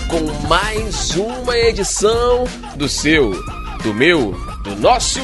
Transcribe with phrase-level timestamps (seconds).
[0.00, 2.44] com mais uma edição
[2.76, 3.30] do seu,
[3.82, 5.20] do meu, do nosso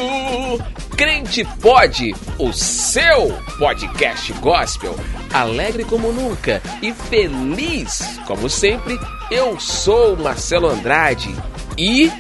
[0.97, 4.97] Crente Pode, o seu podcast gospel,
[5.33, 8.99] alegre como nunca e feliz como sempre.
[9.31, 11.29] Eu sou Marcelo Andrade
[11.77, 12.11] e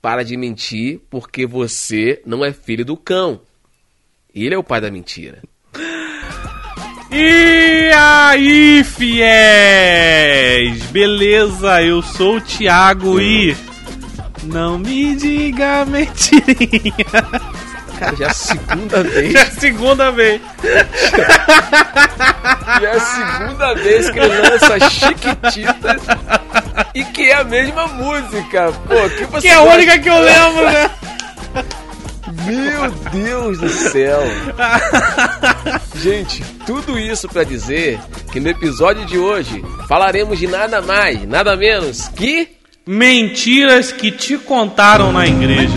[0.00, 3.42] para de mentir porque você não é filho do cão.
[4.34, 5.42] Ele é o pai da mentira.
[7.10, 10.82] E aí, fiéis!
[10.86, 13.56] Beleza, eu sou o Thiago e.
[14.42, 17.04] Não me diga mentirinha.
[17.98, 19.32] Cara, já é a segunda vez.
[19.32, 20.40] Já é a segunda vez.
[22.80, 26.02] Já é a segunda vez que ele lança Chiquititas
[26.94, 28.72] e que é a mesma música.
[28.86, 30.90] Pô, que você Que é a única que eu lembro, né?
[32.46, 34.20] Meu Deus do céu!
[35.96, 37.98] Gente, tudo isso pra dizer
[38.32, 42.54] que no episódio de hoje falaremos de nada mais, nada menos que.
[42.88, 45.74] Mentiras que te contaram na igreja.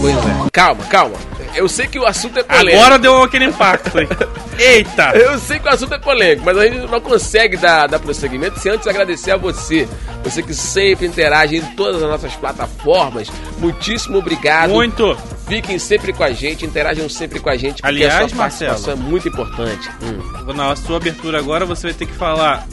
[0.00, 0.48] Pois é.
[0.52, 1.16] Calma, calma.
[1.56, 2.76] Eu sei que o assunto é polêmico.
[2.76, 4.08] Agora deu aquele impacto aí.
[4.58, 5.12] Eita!
[5.16, 8.58] Eu sei que o assunto é polêmico, mas a gente não consegue dar, dar prosseguimento
[8.58, 9.88] sem antes agradecer a você.
[10.24, 13.28] Você que sempre interage em todas as nossas plataformas.
[13.58, 14.70] Muitíssimo obrigado.
[14.70, 15.16] Muito!
[15.46, 18.68] Fiquem sempre com a gente, interajam sempre com a gente, porque Aliás, a sua participação
[18.68, 18.98] Marcelo.
[18.98, 19.90] é muito importante.
[20.02, 20.52] Hum.
[20.54, 22.66] Na sua abertura agora você vai ter que falar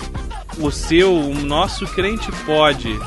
[0.58, 3.00] o seu, o nosso crente pode.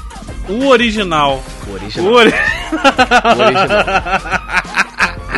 [0.48, 1.42] O original.
[1.66, 2.12] O O original.
[2.12, 2.32] ori...
[2.32, 4.45] O original.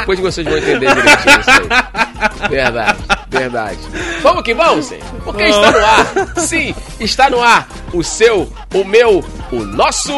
[0.09, 2.49] Depois vocês vão entender direitinho isso aí.
[2.49, 3.79] Verdade, verdade.
[4.23, 4.99] Vamos que vamos, sim.
[5.23, 6.39] Porque está no ar.
[6.39, 7.69] Sim, está no ar.
[7.93, 10.13] O seu, o meu, o nosso.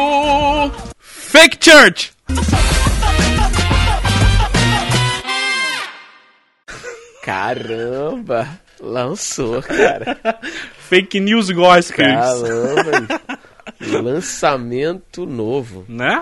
[1.01, 2.13] Fake Church!
[7.23, 8.47] Caramba!
[8.79, 10.17] Lançou, cara.
[10.89, 11.91] Fake News Gospels.
[11.95, 13.21] Caramba!
[14.01, 15.85] Lançamento novo.
[15.89, 16.21] Né?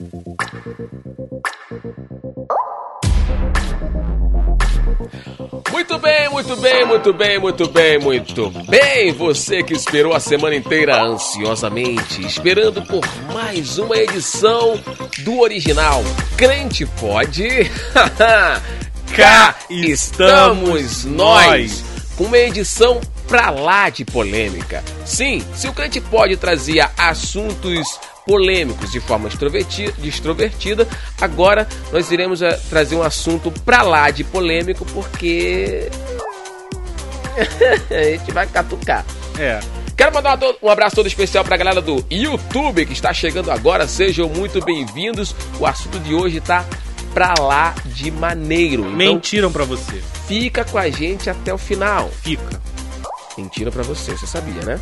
[5.91, 9.11] Muito bem, muito bem, muito bem, muito bem, muito bem.
[9.11, 13.01] Você que esperou a semana inteira ansiosamente, esperando por
[13.33, 14.79] mais uma edição
[15.19, 16.01] do original
[16.37, 17.69] Crente Pode.
[19.13, 21.83] Cá estamos nós
[22.15, 24.81] com uma edição pra lá de polêmica.
[25.03, 29.29] Sim, se o Crente Pode trazia assuntos polêmicos de forma
[30.03, 30.87] extrovertida,
[31.19, 35.89] agora nós iremos eh, trazer um assunto pra lá de polêmico porque
[37.89, 39.05] a gente vai catucar.
[39.39, 39.59] É.
[39.95, 43.87] Quero mandar um abraço todo especial pra galera do YouTube que está chegando agora.
[43.87, 45.35] Sejam muito bem-vindos.
[45.59, 46.65] O assunto de hoje tá
[47.13, 48.81] pra lá de maneiro.
[48.83, 50.01] Então Mentiram pra você.
[50.27, 52.09] fica com a gente até o final.
[52.23, 52.59] Fica.
[53.37, 54.79] Mentira pra você, você sabia, né?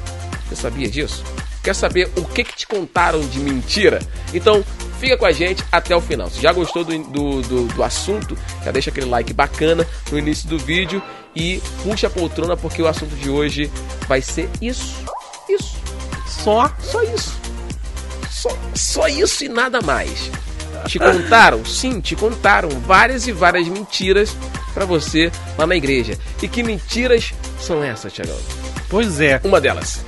[0.48, 1.24] Você sabia disso?
[1.64, 4.00] Quer saber o que, que te contaram de mentira?
[4.34, 4.64] Então
[5.00, 6.30] fica com a gente até o final.
[6.30, 10.48] Se já gostou do, do, do, do assunto, já deixa aquele like bacana no início
[10.48, 11.02] do vídeo
[11.36, 13.72] e puxa a poltrona porque o assunto de hoje
[14.08, 15.04] vai ser isso.
[15.50, 15.78] Isso.
[16.28, 16.72] Só.
[16.80, 17.40] Só isso.
[18.30, 20.32] Só, só isso e nada mais.
[20.88, 21.66] Te contaram?
[21.66, 24.36] Sim, te contaram várias e várias mentiras
[24.74, 26.18] pra você lá na igreja.
[26.42, 28.38] E que mentiras são essas, Tiagão?
[28.88, 29.42] Pois é.
[29.44, 30.04] Uma delas.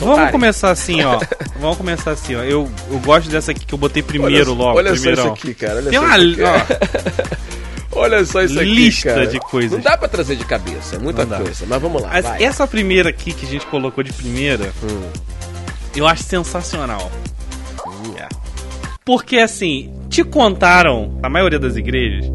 [0.00, 1.18] Vamos começar assim, ó.
[1.60, 2.42] Vamos começar assim, ó.
[2.42, 4.78] Eu, eu gosto dessa aqui que eu botei primeiro olha, logo.
[4.78, 5.24] Olha só primeirão.
[5.24, 5.74] isso aqui, cara.
[5.76, 6.42] Olha Tem só uma isso aqui.
[6.42, 7.40] ó,
[8.00, 9.26] Olha só isso aqui, lista cara.
[9.26, 9.72] de coisas.
[9.72, 11.64] Não dá pra trazer de cabeça, é muita coisa.
[11.66, 15.02] Mas vamos lá, Mas essa primeira aqui que a gente colocou de primeira, Hum.
[15.96, 17.10] eu acho sensacional.
[17.86, 18.14] Hum.
[18.16, 18.28] É.
[19.04, 22.30] Porque assim, te contaram, a maioria das igrejas,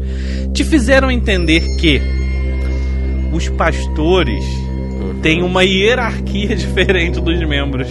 [0.52, 2.02] te fizeram entender que
[3.32, 4.44] os pastores
[5.22, 7.88] têm uma hierarquia diferente dos membros.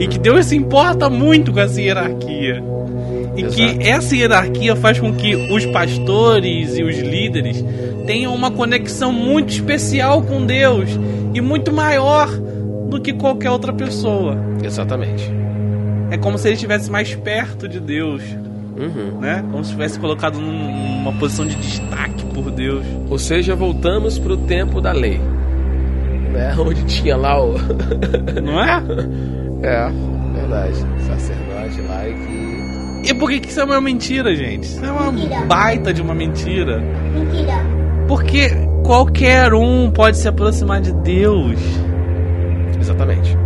[0.00, 2.62] E que Deus se importa muito com essa hierarquia.
[3.36, 3.54] E Exato.
[3.78, 7.64] que essa hierarquia faz com que os pastores e os líderes
[8.06, 10.90] tenham uma conexão muito especial com Deus
[11.32, 12.28] e muito maior
[12.90, 14.36] do que qualquer outra pessoa.
[14.62, 15.30] Exatamente.
[16.10, 18.22] É como se ele estivesse mais perto de Deus,
[18.76, 19.18] Uhum.
[19.20, 19.42] né?
[19.50, 22.84] Como se estivesse colocado num- numa posição de destaque por Deus.
[23.08, 25.20] Ou seja, voltamos pro tempo da lei.
[26.32, 26.54] Né?
[26.58, 27.54] Onde tinha lá o.
[28.42, 28.82] Não é?
[29.62, 29.92] é,
[30.34, 30.76] verdade.
[31.06, 33.10] Sacerdote lá e que.
[33.10, 34.64] E por que, que isso é uma mentira, gente?
[34.64, 35.40] Isso é uma Mentira.
[35.42, 36.78] baita de uma mentira.
[36.78, 37.54] Mentira.
[38.06, 38.48] Porque
[38.84, 41.58] qualquer um pode se aproximar de Deus.
[42.80, 43.36] Exatamente.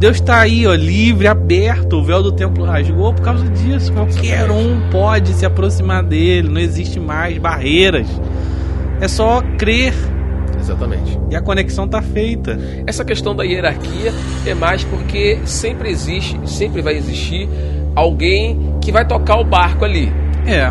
[0.00, 1.94] Deus tá aí, ó, livre, aberto.
[1.98, 3.92] O véu do templo rasgou por causa disso.
[3.92, 6.48] Qualquer um pode se aproximar dele.
[6.48, 8.08] Não existe mais barreiras.
[9.00, 9.94] É só crer
[10.64, 11.18] Exatamente.
[11.30, 12.58] e a conexão tá feita.
[12.86, 14.12] Essa questão da hierarquia
[14.46, 17.48] é mais porque sempre existe, sempre vai existir
[17.94, 20.12] alguém que vai tocar o barco ali.
[20.46, 20.70] É.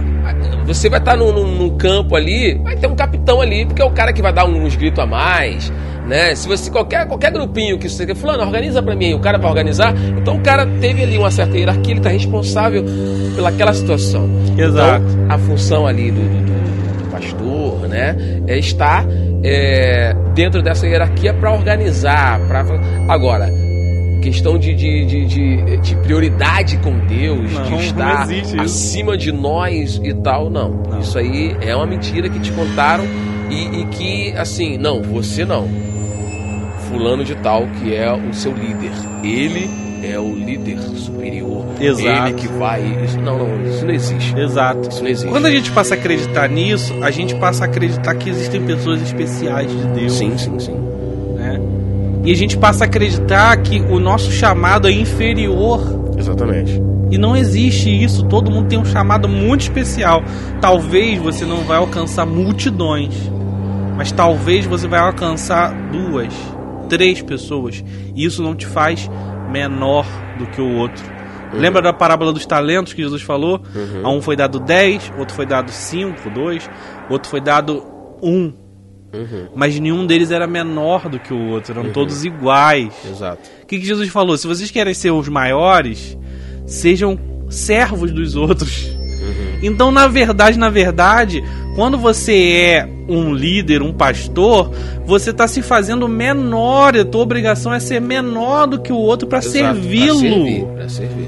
[0.65, 3.91] Você vai estar num, num- campo ali, vai ter um capitão ali, porque é o
[3.91, 5.73] cara que vai dar uns gritos a mais,
[6.07, 6.35] né?
[6.35, 9.93] Se você qualquer qualquer grupinho que você fulano organiza pra mim, o cara vai organizar,
[10.17, 12.85] então o cara teve ali uma certa hierarquia, ele tá responsável
[13.35, 14.29] pelaquela situação.
[14.57, 15.03] Exato.
[15.09, 18.15] Então, a função ali do- do- do pastor, né,
[18.47, 19.05] é estar
[19.43, 22.65] é, dentro dessa hierarquia para organizar, para
[23.09, 23.49] agora
[24.21, 28.25] questão de, de, de, de- de prioridade com Deus, Não, de estar
[28.61, 30.69] acima de nós e tal, não.
[30.89, 30.99] Não.
[30.99, 33.03] Isso aí é uma mentira que te contaram
[33.51, 35.67] e, e que, assim, não, você não.
[36.87, 38.91] Fulano de tal, que é o seu líder.
[39.23, 39.69] Ele
[40.03, 41.65] é o líder superior.
[41.79, 42.27] Exato.
[42.27, 42.81] Ele que vai.
[43.03, 44.37] Isso, não, não, isso não existe.
[44.37, 44.89] Exato.
[44.89, 45.29] Isso não existe.
[45.29, 49.01] Quando a gente passa a acreditar nisso, a gente passa a acreditar que existem pessoas
[49.01, 50.13] especiais de Deus.
[50.13, 50.75] Sim, sim, sim.
[51.35, 51.59] né?
[52.25, 55.81] E a gente passa a acreditar que o nosso chamado é inferior.
[56.17, 56.81] Exatamente.
[57.11, 58.25] E não existe isso.
[58.25, 60.23] Todo mundo tem um chamado muito especial.
[60.59, 63.13] Talvez você não vai alcançar multidões,
[63.95, 66.33] mas talvez você vai alcançar duas,
[66.89, 67.83] três pessoas.
[68.15, 69.09] E isso não te faz
[69.53, 70.05] menor
[70.39, 71.03] do que o outro.
[71.53, 73.61] Lembra da parábola dos talentos que Jesus falou?
[74.03, 76.69] A um foi dado 10, outro foi dado 5, 2,
[77.11, 77.85] outro foi dado
[78.23, 78.53] 1.
[79.55, 82.91] Mas nenhum deles era menor do que o outro, eram todos iguais.
[83.07, 83.47] Exato.
[83.61, 84.35] O que, que Jesus falou?
[84.35, 86.17] Se vocês querem ser os maiores,
[86.65, 88.91] sejam servos dos outros.
[89.61, 91.43] Então, na verdade, na verdade,
[91.75, 94.71] quando você é um líder, um pastor,
[95.05, 96.95] você está se fazendo menor.
[96.95, 99.57] A tua obrigação é ser menor do que o outro para Exato.
[99.57, 100.67] Pra servir, servi-lo.
[100.67, 101.27] Pra servir.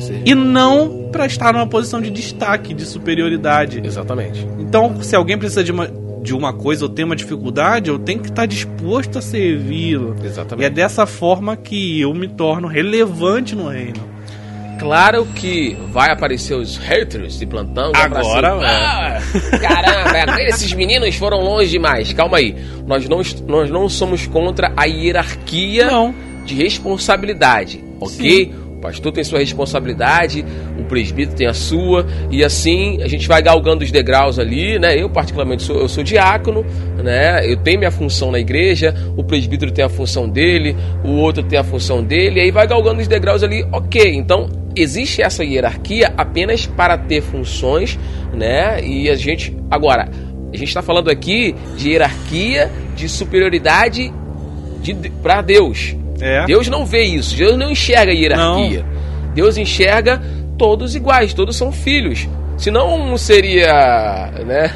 [0.00, 0.22] Servir.
[0.28, 3.80] E não para estar numa posição de destaque, de superioridade.
[3.84, 4.46] Exatamente.
[4.58, 5.88] Então, se alguém precisa de uma,
[6.22, 10.16] de uma coisa ou tem uma dificuldade, eu tenho que estar disposto a servi-lo.
[10.20, 10.70] E é Exatamente.
[10.70, 14.11] dessa forma que eu me torno relevante no reino.
[14.82, 17.92] Claro que vai aparecer os haters de plantão.
[17.94, 18.62] Agora, cima.
[18.66, 19.20] Ah,
[19.60, 22.12] caramba, esses meninos foram longe demais.
[22.12, 22.56] Calma aí.
[22.84, 26.12] Nós não, nós não somos contra a hierarquia Não.
[26.44, 28.52] de responsabilidade, ok?
[28.76, 30.44] O pastor tem sua responsabilidade,
[30.76, 35.00] o presbítero tem a sua, e assim a gente vai galgando os degraus ali, né?
[35.00, 36.66] Eu, particularmente, sou, eu sou diácono,
[37.00, 37.48] né?
[37.48, 41.56] Eu tenho minha função na igreja, o presbítero tem a função dele, o outro tem
[41.56, 44.16] a função dele, e aí vai galgando os degraus ali, ok.
[44.16, 47.98] Então, existe essa hierarquia apenas para ter funções,
[48.32, 48.82] né?
[48.84, 49.56] E a gente.
[49.70, 50.08] Agora,
[50.52, 54.12] a gente está falando aqui de hierarquia, de superioridade
[54.80, 55.96] de, para Deus.
[56.20, 56.44] É.
[56.46, 58.84] Deus não vê isso, Deus não enxerga a hierarquia.
[59.34, 60.22] Deus enxerga
[60.58, 62.28] todos iguais, todos são filhos.
[62.58, 64.70] Senão um seria né,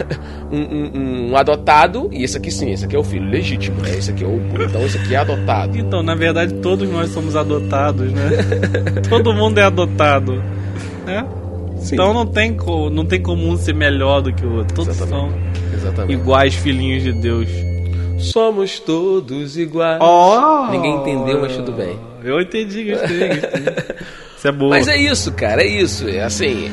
[0.50, 3.90] um, um- um adotado, e esse aqui sim, esse aqui é o filho legítimo, né?
[3.96, 5.76] Esse aqui é o então esse aqui é adotado.
[5.78, 8.28] Então, na verdade, todos nós somos adotados, né?
[9.08, 10.42] Todo mundo é adotado.
[11.04, 11.26] Né?
[11.78, 11.94] Sim.
[11.94, 14.74] Então não tem, co- não tem como um ser melhor do que o outro.
[14.74, 15.30] Todos Exatamente.
[15.32, 16.12] são Exatamente.
[16.20, 17.48] iguais filhinhos de Deus.
[18.18, 20.00] Somos todos iguais.
[20.00, 20.68] Oh!
[20.70, 21.96] Ninguém entendeu, mas tudo bem.
[22.24, 23.62] Eu entendi, gostei, gostei.
[24.36, 24.70] Isso é boa.
[24.70, 26.08] Mas é isso, cara, é isso.
[26.08, 26.70] É assim.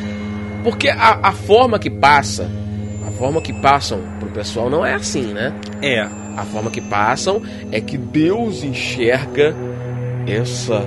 [0.64, 2.50] Porque a, a forma que passa,
[3.14, 5.54] forma que passam pro pessoal não é assim, né?
[5.82, 6.02] É.
[6.36, 7.42] A forma que passam
[7.72, 9.56] é que Deus enxerga
[10.28, 10.86] essa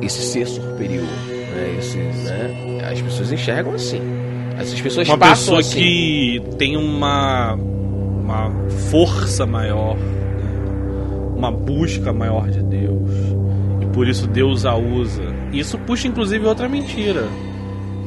[0.00, 1.76] esse ser superior, né?
[1.78, 2.88] Esse, né?
[2.90, 4.00] As pessoas enxergam assim.
[4.58, 5.78] As pessoas Uma passam pessoa assim.
[5.78, 8.50] que tem uma, uma
[8.90, 9.96] força maior,
[11.36, 13.10] uma busca maior de Deus.
[13.80, 15.22] E por isso Deus a usa.
[15.52, 17.26] Isso puxa inclusive outra mentira.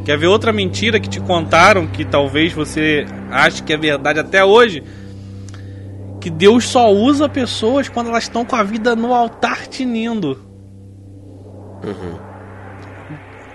[0.06, 4.46] Quer ver outra mentira que te contaram que talvez você ache que é verdade até
[4.46, 4.84] hoje?
[6.22, 10.40] Que Deus só usa pessoas quando elas estão com a vida no altar tinindo.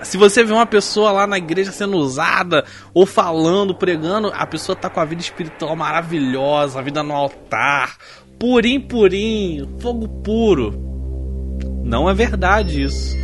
[0.03, 4.75] Se você vê uma pessoa lá na igreja sendo usada, ou falando, pregando, a pessoa
[4.75, 7.97] tá com a vida espiritual maravilhosa, a vida no altar,
[8.41, 10.75] purim, purim, fogo puro.
[11.85, 13.17] Não é verdade isso.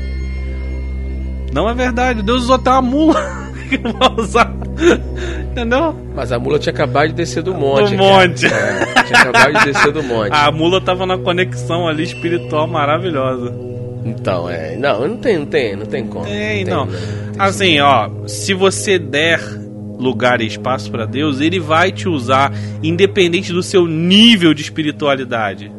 [1.56, 2.22] Não é verdade.
[2.22, 3.18] Deus usou até uma mula
[3.70, 4.54] que não vai usar.
[5.50, 5.96] Entendeu?
[6.14, 7.92] Mas a mula tinha acabado de descer do monte.
[7.92, 8.44] Do monte.
[8.44, 10.32] É, tinha acabado de descer do monte.
[10.36, 13.54] A mula tava na conexão ali espiritual maravilhosa.
[14.04, 14.76] Então, é.
[14.76, 16.26] Não, não tem, não tem, não tem como.
[16.26, 16.86] Tem, não.
[16.86, 16.96] tem
[17.38, 19.40] Assim, ó, se você der
[19.98, 25.72] lugar e espaço pra Deus, ele vai te usar independente do seu nível de espiritualidade.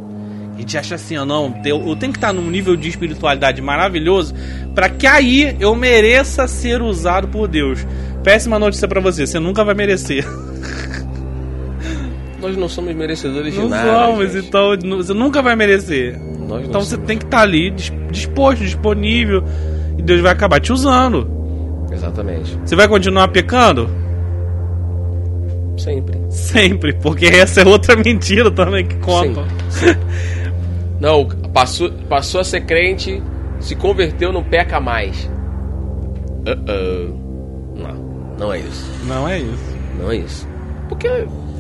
[0.58, 3.62] A gente acha assim, ó, não, eu eu tenho que estar num nível de espiritualidade
[3.62, 4.34] maravilhoso
[4.74, 7.86] pra que aí eu mereça ser usado por Deus.
[8.24, 10.26] Péssima notícia pra você, você nunca vai merecer.
[12.42, 14.08] Nós não somos merecedores de Não nada.
[14.08, 14.48] somos, gente.
[14.48, 16.18] então você nunca vai merecer.
[16.20, 17.08] Nós não Então você somos.
[17.08, 19.44] tem que estar ali dis- disposto, disponível,
[19.98, 21.30] e Deus vai acabar te usando.
[21.92, 22.58] Exatamente.
[22.64, 23.90] Você vai continuar pecando?
[25.78, 26.18] Sempre.
[26.30, 29.46] Sempre, porque essa é outra mentira também que contam.
[31.00, 33.22] Não, passou, passou a ser crente,
[33.60, 35.30] se converteu, não peca mais.
[36.46, 37.14] Uh-oh.
[37.76, 38.86] Não, não é isso.
[39.06, 39.78] Não é isso.
[40.00, 40.48] Não é isso.
[40.90, 41.08] Porque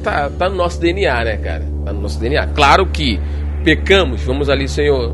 [0.03, 1.65] tá, tá no nosso DNA, né, cara?
[1.85, 2.47] Tá no nosso DNA.
[2.47, 3.19] Claro que
[3.63, 5.13] pecamos, vamos ali, Senhor,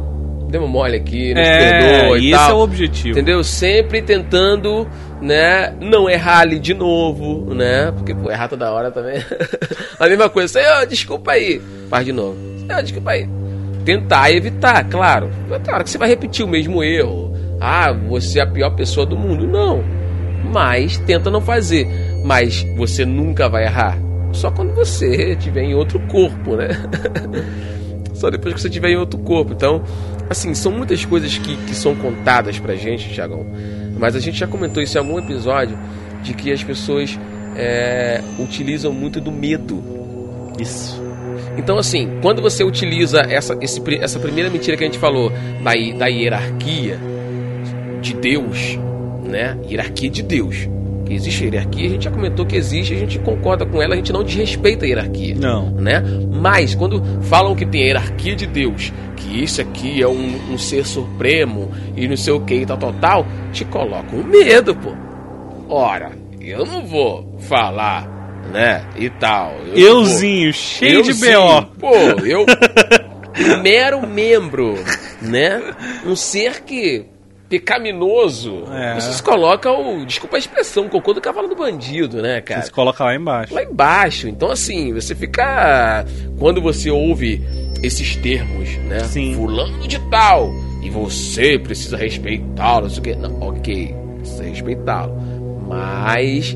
[0.49, 2.51] demos mole aqui, nos perdoa É, e esse tal.
[2.51, 3.09] é o objetivo.
[3.17, 3.43] Entendeu?
[3.43, 4.87] Sempre tentando,
[5.21, 7.91] né, não errar ali de novo, né?
[7.97, 9.17] Porque, pô, errar toda hora também.
[9.99, 10.59] a mesma coisa.
[10.61, 11.59] Senhor, desculpa aí.
[11.89, 12.37] Faz de novo.
[12.67, 13.27] Senhor, desculpa aí.
[13.85, 15.29] Tentar evitar, claro.
[15.63, 17.33] Tem hora que você vai repetir o mesmo erro.
[17.59, 19.47] Ah, você é a pior pessoa do mundo.
[19.47, 19.83] Não.
[20.51, 21.87] Mas tenta não fazer.
[22.23, 23.97] Mas você nunca vai errar.
[24.31, 26.69] Só quando você estiver em outro corpo, né?
[28.13, 29.53] Só depois que você estiver em outro corpo.
[29.53, 29.83] Então,
[30.29, 33.45] assim, são muitas coisas que, que são contadas pra gente, Tiagão.
[33.99, 35.77] Mas a gente já comentou isso em algum episódio
[36.21, 37.19] de que as pessoas
[37.55, 39.83] é, utilizam muito do medo.
[40.59, 41.02] Isso.
[41.57, 45.31] Então, assim, quando você utiliza essa, esse essa primeira mentira que a gente falou
[45.63, 46.99] da, da hierarquia
[48.01, 48.77] de Deus,
[49.23, 49.57] né?
[49.69, 50.67] Hierarquia de Deus.
[51.05, 53.97] Que existe hierarquia, a gente já comentou que existe, a gente concorda com ela, a
[53.97, 55.69] gente não desrespeita a hierarquia Não.
[55.71, 56.01] né?
[56.31, 60.57] Mas quando falam que tem a hierarquia de Deus, que isso aqui é um, um
[60.57, 64.91] ser supremo e não sei o que e tal, tal, tal, te colocam medo, pô.
[65.67, 68.07] Ora, eu não vou falar,
[68.51, 68.85] né?
[68.95, 69.55] E tal.
[69.73, 71.65] Eu Euzinho, cheio de BO.
[71.79, 71.95] Pô,
[72.25, 72.45] eu.
[73.61, 74.75] mero membro,
[75.21, 75.73] né?
[76.05, 77.05] Um ser que.
[77.49, 78.63] pecaminoso.
[78.71, 78.95] É.
[78.95, 80.05] Você se coloca o.
[80.05, 82.61] Desculpa a expressão, o cocô do cavalo do bandido, né, cara?
[82.61, 83.53] Você se coloca lá embaixo.
[83.53, 84.27] lá embaixo.
[84.27, 86.05] Então, assim, você fica.
[86.37, 87.41] Quando você ouve
[87.81, 88.99] esses termos, né?
[89.01, 89.33] Sim.
[89.35, 90.51] Fulano de tal.
[90.81, 92.83] E você precisa respeitá-lo.
[92.83, 93.15] Não sei o quê.
[93.15, 95.13] Não, ok, precisa respeitá-lo.
[95.67, 96.55] Mas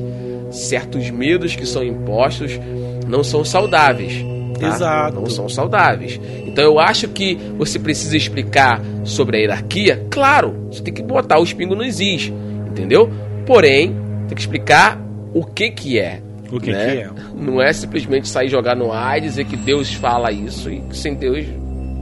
[0.50, 2.58] certos medos que são impostos
[3.06, 4.24] não são saudáveis.
[4.58, 4.68] tá?
[4.68, 5.20] Exato.
[5.20, 6.20] Não são saudáveis.
[6.46, 10.06] Então eu acho que você precisa explicar sobre a hierarquia.
[10.10, 12.32] Claro, você tem que botar os pingos nos is,
[12.68, 13.10] entendeu?
[13.46, 15.00] Porém, tem que explicar
[15.32, 16.20] o que que é.
[16.50, 16.86] O que né?
[16.86, 17.10] que é.
[17.34, 20.96] Não é simplesmente sair jogar no ar e dizer que Deus fala isso e que
[20.96, 21.46] sem Deus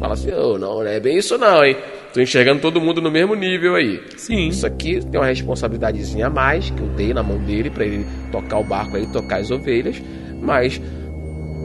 [0.00, 1.76] fala assim, oh, não, não é bem isso não, hein?
[2.16, 4.00] Tô enxergando todo mundo no mesmo nível aí.
[4.16, 4.48] Sim.
[4.48, 8.06] Isso aqui tem uma responsabilidadezinha a mais que eu dei na mão dele pra ele
[8.32, 10.02] tocar o barco aí, tocar as ovelhas,
[10.40, 10.80] mas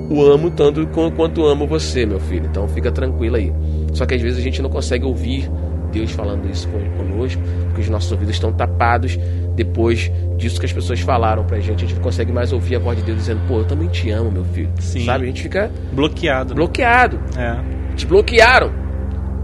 [0.09, 2.47] o amo tanto qu- quanto amo você, meu filho.
[2.51, 3.53] Então fica tranquilo aí.
[3.93, 5.49] Só que às vezes a gente não consegue ouvir
[5.93, 9.17] Deus falando isso con- conosco, porque os nossos ouvidos estão tapados.
[9.55, 12.79] Depois disso que as pessoas falaram pra gente, a gente não consegue mais ouvir a
[12.79, 14.69] voz de Deus dizendo, pô, eu também te amo, meu filho.
[14.81, 15.05] Sim.
[15.05, 15.23] Sabe?
[15.23, 16.53] A gente fica Bloqueado.
[16.55, 17.17] bloqueado.
[17.37, 18.80] É, Te bloquearam.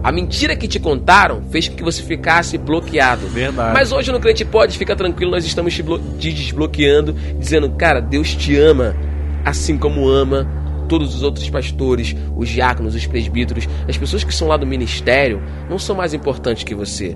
[0.07, 3.27] A mentira que te contaram fez com que você ficasse bloqueado.
[3.27, 3.73] verdade.
[3.73, 5.83] Mas hoje no Crente Pode, fica tranquilo, nós estamos te,
[6.17, 8.95] te desbloqueando, dizendo, cara, Deus te ama,
[9.43, 10.47] assim como ama
[10.87, 15.43] todos os outros pastores, os diáconos, os presbíteros, as pessoas que são lá do ministério,
[15.69, 17.13] não são mais importantes que você.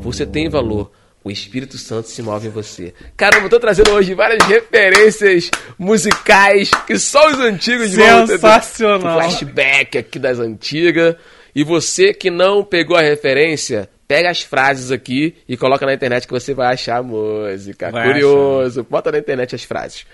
[0.00, 0.90] Você tem valor.
[1.22, 2.94] O Espírito Santo se move em você.
[3.18, 9.18] Caramba, eu tô trazendo hoje várias referências musicais que só os antigos vão ter- Sensacional.
[9.20, 11.16] flashback aqui das antigas.
[11.54, 16.26] E você que não pegou a referência, pega as frases aqui e coloca na internet
[16.26, 17.90] que você vai achar a música.
[17.90, 18.84] Vai Curioso.
[18.88, 20.06] Bota na internet as frases.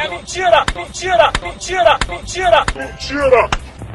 [0.00, 0.64] É mentira!
[1.42, 1.98] Mentira!
[2.08, 2.64] Mentira!
[2.74, 3.48] Mentira!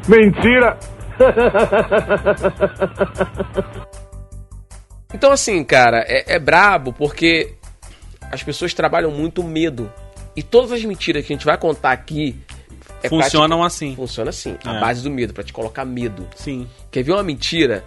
[0.07, 0.79] Mentira!
[5.13, 7.53] Então, assim, cara, é, é brabo porque
[8.31, 9.91] as pessoas trabalham muito medo.
[10.35, 12.39] E todas as mentiras que a gente vai contar aqui.
[13.03, 13.95] É Funcionam assim.
[13.95, 14.57] Funciona assim.
[14.65, 14.79] A É.
[14.79, 16.27] base do medo, pra te colocar medo.
[16.35, 16.67] Sim.
[16.91, 17.83] Quer ver uma mentira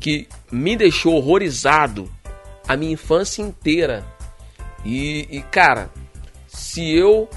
[0.00, 2.10] que me deixou horrorizado
[2.66, 4.04] a minha infância inteira?
[4.84, 5.90] E, e, cara,
[6.46, 7.28] se eu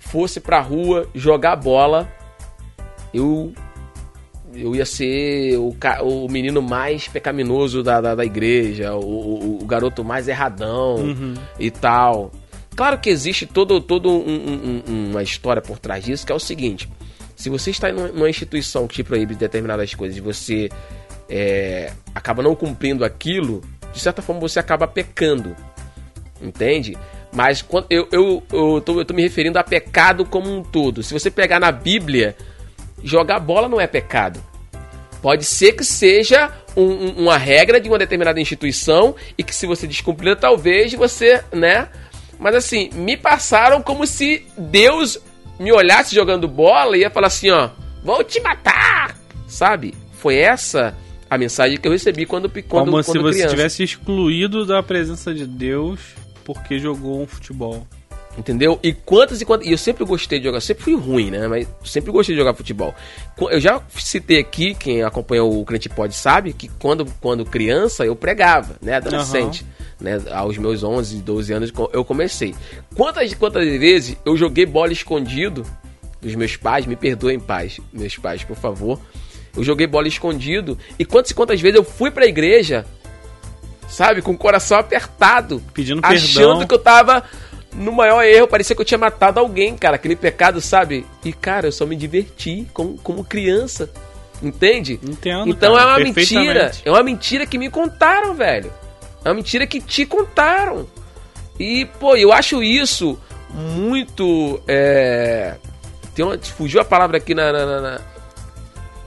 [0.00, 2.08] fosse pra rua jogar bola,
[3.12, 3.52] eu
[4.56, 9.64] eu ia ser o, o menino mais pecaminoso da, da, da igreja, o, o- o
[9.66, 11.34] garoto mais erradão Uhum.
[11.58, 12.30] e tal.
[12.76, 16.34] Claro que existe todo, todo um- um- um- uma história por trás disso, que é
[16.34, 16.88] o seguinte:
[17.36, 20.68] se você está numa numa instituição que te proíbe determinadas coisas e você
[21.28, 23.62] é, acaba não cumprindo aquilo,
[23.92, 25.56] de certa forma você acaba pecando.
[26.42, 26.96] Entende?
[27.32, 31.02] Mas eu, eu, eu, tô, eu tô me referindo a pecado como um todo.
[31.02, 32.36] Se você pegar na Bíblia,
[33.02, 34.40] jogar bola não é pecado.
[35.22, 39.86] Pode ser que seja um- uma regra de uma determinada instituição e que se você
[39.86, 41.88] descumprir, talvez você, né?
[42.44, 45.18] Mas assim, me passaram como se Deus
[45.58, 47.70] me olhasse jogando bola e ia falar assim, ó,
[48.02, 49.16] vou te matar,
[49.48, 49.94] sabe?
[50.18, 50.94] Foi essa
[51.30, 53.54] a mensagem que eu recebi quando quando, Como quando se você criança.
[53.54, 56.00] tivesse excluído da presença de Deus
[56.44, 57.86] porque jogou um futebol.
[58.36, 58.78] Entendeu?
[58.82, 59.66] E quantas e quantas.
[59.66, 61.48] E eu sempre gostei de jogar, sempre fui ruim, né?
[61.48, 62.94] Mas sempre gostei de jogar futebol.
[63.38, 68.14] Eu já citei aqui, quem acompanhou o Crente Pode sabe, que quando, quando criança eu
[68.14, 68.96] pregava, né?
[68.96, 69.64] Adolescente.
[70.00, 70.20] Né?
[70.32, 72.54] Aos meus 11, 12 anos eu comecei.
[72.94, 75.64] Quantas quantas vezes eu joguei bola escondido
[76.20, 76.86] dos meus pais?
[76.86, 79.00] Me perdoem, pais, meus pais, por favor.
[79.56, 80.76] Eu joguei bola escondido.
[80.98, 82.84] E quantas e quantas vezes eu fui pra igreja,
[83.88, 84.20] sabe?
[84.20, 85.62] Com o coração apertado.
[85.72, 86.66] Pedindo achando perdão.
[86.66, 87.22] que eu tava
[87.74, 91.04] no maior erro, parecia que eu tinha matado alguém, cara, aquele pecado, sabe?
[91.24, 93.90] E, cara, eu só me diverti como, como criança,
[94.42, 94.98] entende?
[95.02, 98.72] Entendo, Então cara, é uma mentira, é uma mentira que me contaram, velho.
[99.24, 100.86] É uma mentira que te contaram.
[101.58, 103.18] E, pô, eu acho isso
[103.50, 104.60] muito.
[104.66, 105.54] É...
[106.14, 106.38] Tem uma...
[106.38, 107.52] Fugiu a palavra aqui na.
[107.52, 108.00] na- na- na-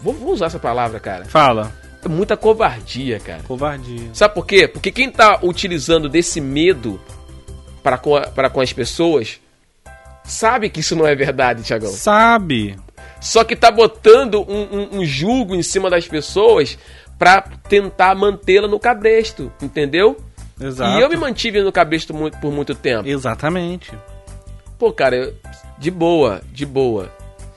[0.01, 1.25] Vou, vou usar essa palavra, cara.
[1.25, 1.73] Fala.
[2.03, 3.41] É muita covardia, cara.
[3.47, 4.09] Covardia.
[4.13, 4.67] Sabe por quê?
[4.67, 7.01] Porque quem tá utilizando desse medo
[7.83, 9.39] para com, a- para com as pessoas
[10.23, 11.89] sabe que isso não é verdade, Tiagão.
[11.91, 12.77] Sabe?
[13.19, 16.77] Só que tá botando um, um, um julgo em cima das pessoas
[17.17, 20.17] pra tentar mantê-la no cabresto, entendeu?
[20.59, 20.97] Exato.
[20.97, 23.07] E eu me mantive no cabresto por muito tempo.
[23.07, 23.91] Exatamente.
[24.77, 25.33] Pô, cara,
[25.77, 27.11] de boa, de boa.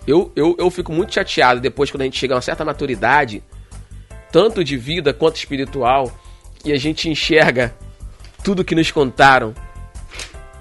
[0.06, 3.42] Eu, eu, eu fico muito chateado depois quando a gente chega a uma certa maturidade,
[4.32, 6.10] tanto de vida quanto espiritual,
[6.64, 7.74] e a gente enxerga
[8.42, 9.54] tudo que nos contaram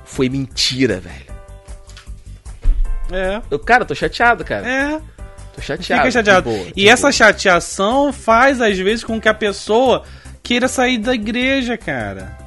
[0.03, 1.29] foi mentira, velho.
[3.11, 3.41] É.
[3.49, 4.67] Eu, cara, eu tô chateado, cara.
[4.69, 5.01] É.
[5.61, 6.01] Chateado.
[6.01, 6.49] Fica chateado.
[6.49, 7.11] boa, e de essa boa.
[7.11, 10.03] chateação faz, às vezes, com que a pessoa
[10.43, 12.37] queira sair da igreja, cara.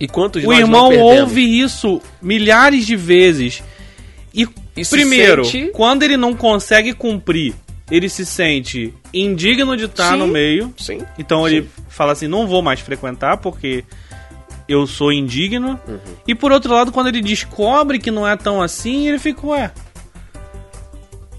[0.00, 3.62] E quantos O irmão ouve isso milhares de vezes.
[4.34, 7.54] E, E se primeiro, sente- quando ele não consegue cumprir,
[7.90, 10.18] ele se sente indigno de estar Sim.
[10.18, 10.74] no meio.
[10.78, 11.02] Sim.
[11.18, 11.56] Então Sim.
[11.56, 13.84] ele fala assim: não vou mais frequentar porque
[14.68, 15.78] eu sou indigno.
[15.86, 15.98] Uhum.
[16.26, 19.70] E por outro lado, quando ele descobre que não é tão assim, ele fica, ué.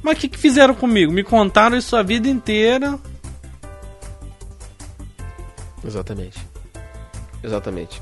[0.03, 1.11] Mas o que, que fizeram comigo?
[1.11, 2.99] Me contaram isso a vida inteira.
[5.83, 6.37] Exatamente.
[7.41, 8.01] Exatamente.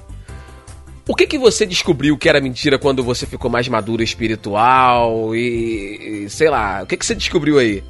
[1.08, 6.26] O que que você descobriu que era mentira quando você ficou mais maduro espiritual e,
[6.26, 7.84] e sei lá, o que que você descobriu aí?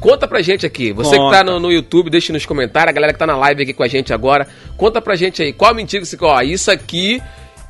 [0.00, 0.92] Conta pra gente aqui.
[0.92, 1.38] Você que Conta.
[1.38, 2.90] tá no, no YouTube, deixa nos comentários.
[2.90, 5.52] A galera que tá na live aqui com a gente agora, conta pra gente aí.
[5.52, 6.16] Qual a mentira que você...
[6.20, 7.22] Ó, isso aqui,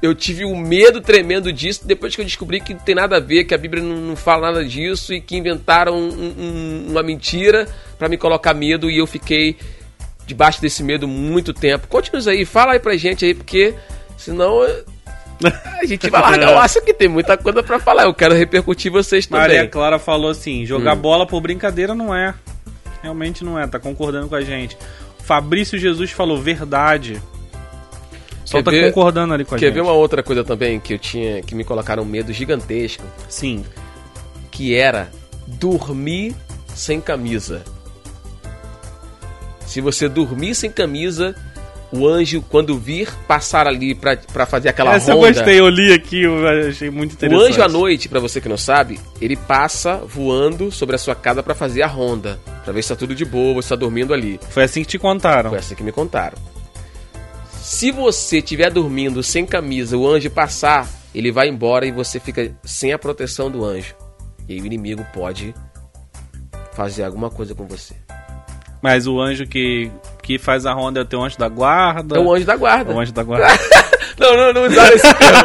[0.03, 3.21] eu tive um medo tremendo disso depois que eu descobri que não tem nada a
[3.21, 7.03] ver, que a Bíblia não, não fala nada disso e que inventaram um- um- uma
[7.03, 9.57] mentira pra me colocar medo e eu fiquei
[10.27, 11.87] debaixo desse medo muito tempo.
[11.89, 13.75] Conte-nos aí, fala aí pra gente aí, porque
[14.17, 14.85] senão eh,
[15.81, 16.93] a gente vai largar o aço aqui.
[16.95, 18.05] Tem muita coisa pra falar.
[18.05, 19.43] Eu quero repercutir vocês também.
[19.43, 20.67] Maria Clara falou assim: Hum.
[20.67, 22.35] jogar bola por brincadeira não é.
[23.03, 24.77] Realmente não é, tá concordando com a gente.
[25.25, 27.21] Fabrício Jesus falou verdade.
[28.53, 29.75] Só Quer tá ver- concordando ali com a Quer gente.
[29.75, 33.65] ver uma outra coisa também que eu tinha, que me colocaram um medo gigantesco, Sim.
[34.51, 35.11] que era
[35.47, 36.37] dormir
[36.75, 37.63] sem camisa.
[39.67, 41.35] Se você dormir sem camisa,
[41.91, 45.29] o anjo, quando vir, passar ali pra, pra fazer aquela Essa ronda...
[45.29, 47.49] eu gostei, eu li aqui, eu achei muito O interessante.
[47.53, 51.43] anjo à noite, pra você que não sabe, ele passa voando sobre a sua casa
[51.43, 54.39] pra fazer a ronda, Pra ver se tá tudo de boa, você tá dormindo ali.
[54.51, 55.51] Foi assim que te contaram.
[55.51, 56.37] Foi assim que me contaram.
[57.63, 62.53] Se você estiver dormindo sem camisa, o anjo passar, ele vai embora e você fica
[62.65, 63.95] sem a proteção do anjo.
[64.49, 65.55] E aí o inimigo pode
[66.73, 67.95] fazer alguma coisa com você.
[68.83, 69.93] Mas o anjo que,
[70.25, 72.17] que faz a ronda é o teu anjo da guarda.
[72.17, 72.93] É o anjo da guarda.
[72.93, 73.47] É o anjo da guarda.
[74.19, 75.39] Não, não, não usaram esse termo.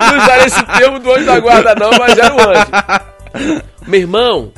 [0.00, 3.64] não usaram esse termo do anjo da guarda, não, mas era o anjo.
[3.86, 4.52] Meu irmão,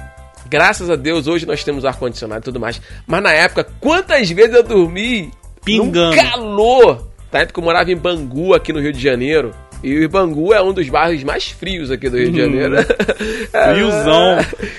[0.50, 2.82] graças a Deus, hoje nós temos ar-condicionado e tudo mais.
[3.06, 5.30] Mas na época, quantas vezes eu dormi
[5.64, 6.14] Pingando.
[6.16, 7.08] num calor?
[7.32, 9.52] Na época eu morava em Bangu, aqui no Rio de Janeiro.
[9.82, 12.76] E o Bangu é um dos bairros mais frios aqui do Rio de Janeiro.
[13.50, 14.38] Friozão.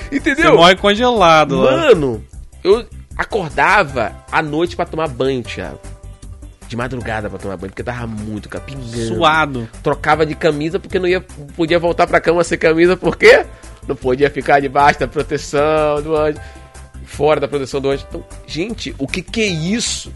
[0.10, 0.56] Você Entendeu?
[0.56, 1.72] morre congelado lá.
[1.72, 2.24] Mano,
[2.64, 2.86] eu
[3.18, 5.80] acordava à noite pra tomar banho, Thiago.
[6.68, 9.16] de madrugada pra tomar banho, porque tava muito capingando.
[9.16, 9.70] Suado.
[9.84, 11.22] Trocava de camisa porque não ia,
[11.56, 13.46] podia voltar pra cama sem camisa, por quê?
[13.88, 16.40] Não podia ficar debaixo da proteção do anjo,
[17.06, 18.04] fora da proteção do anjo.
[18.10, 20.12] Então, gente, o que que é isso?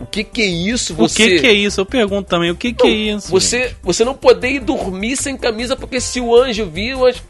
[0.00, 0.94] O que que é isso?
[0.98, 1.80] O que que é isso?
[1.80, 3.30] Eu pergunto também, o que que é isso?
[3.30, 3.76] Você, gente?
[3.82, 7.22] você não poder ir dormir sem camisa, porque se o anjo vir, o anjo.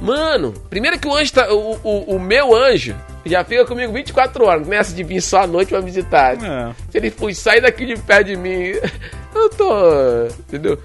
[0.00, 1.52] Mano, primeiro que o anjo tá.
[1.52, 5.46] O, o, o meu anjo já fica comigo 24 horas, começa de vir só à
[5.46, 6.34] noite pra visitar.
[6.42, 6.72] É.
[6.90, 8.72] Se ele for sair daqui de perto de mim,
[9.34, 10.26] eu tô.
[10.48, 10.78] Entendeu?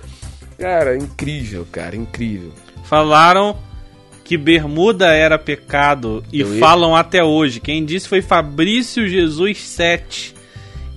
[0.58, 2.52] Cara, incrível, cara, incrível.
[2.86, 3.58] Falaram
[4.24, 7.60] que bermuda era pecado e Eu ia- falam até hoje.
[7.60, 10.35] Quem disse foi Fabrício Jesus 7.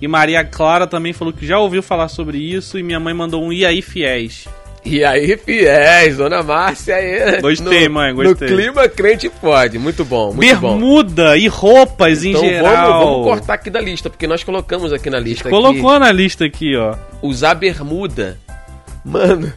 [0.01, 3.43] E Maria Clara também falou que já ouviu falar sobre isso e minha mãe mandou
[3.43, 4.47] um e aí fiéis.
[4.85, 7.41] E aí, fiéis, dona Márcia aí.
[7.41, 8.49] Gostei, mãe, gostei.
[8.49, 9.77] No clima crente pode.
[9.77, 10.77] Muito bom, muito bom.
[10.77, 12.87] Bermuda e roupas em Então geral.
[12.93, 15.49] vamos, vamos cortar aqui da lista, porque nós colocamos aqui na lista.
[15.49, 16.95] Colocou aqui, na lista aqui, ó.
[17.21, 18.37] usar bermuda.
[19.03, 19.51] Mano,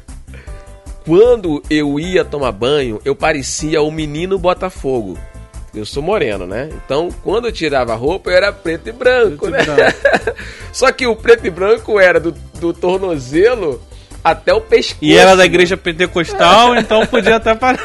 [1.06, 5.16] quando eu ia tomar banho, eu parecia o menino Botafogo.
[5.74, 6.68] Eu sou moreno, né?
[6.84, 9.94] Então, quando eu tirava a roupa, eu era preto e branco, Preto e né?
[10.72, 13.80] Só que o preto e branco era do, do tornozelo
[14.22, 14.98] até o pescoço.
[15.00, 15.44] E era da né?
[15.46, 17.78] igreja pentecostal, então podia até parar.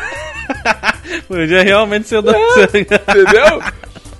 [1.27, 2.31] podia realmente ser do.
[2.31, 3.61] Entendeu?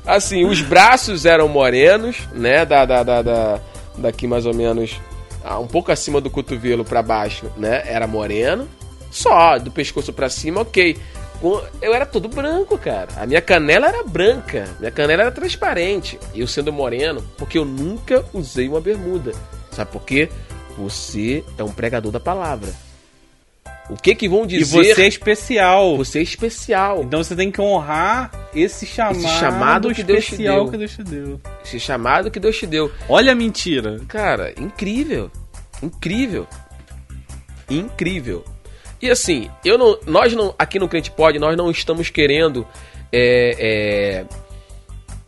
[0.06, 2.65] Assim, os braços eram morenos, né?
[2.65, 3.60] Da, da, da, da-
[3.97, 4.97] daqui mais ou menos
[5.43, 7.84] ah, um pouco acima do cotovelo pra baixo, né?
[7.86, 8.67] Era moreno.
[9.12, 10.97] Só do pescoço pra cima, ok.
[11.82, 13.10] Eu era todo branco, cara.
[13.17, 16.19] A minha canela era branca, minha canela era transparente.
[16.34, 19.32] Eu sendo moreno, porque eu nunca usei uma bermuda.
[19.71, 20.30] Sabe por quê?
[20.78, 22.69] Você é um pregador da palavra.
[23.89, 24.95] O que que vão E dizer?
[24.95, 25.95] você é especial.
[25.95, 27.04] Você é especial.
[27.04, 30.71] Então você tem que honrar esse chamado, chamado que Deus especial deu.
[30.71, 31.41] que Deus te deu.
[31.63, 32.91] Esse chamado que Deus te deu.
[33.08, 34.02] Olha a mentira.
[34.08, 35.32] Cara, incrível.
[35.82, 36.45] Incrível.
[37.69, 38.43] Incrível.
[39.01, 42.65] E assim, eu não, nós não, aqui no Crente Pod, nós não estamos querendo
[43.12, 44.25] é, é,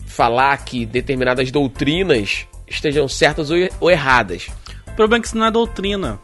[0.05, 4.47] falar que determinadas doutrinas estejam certas ou, er- ou erradas.
[4.87, 6.19] O problema é que isso não é doutrina.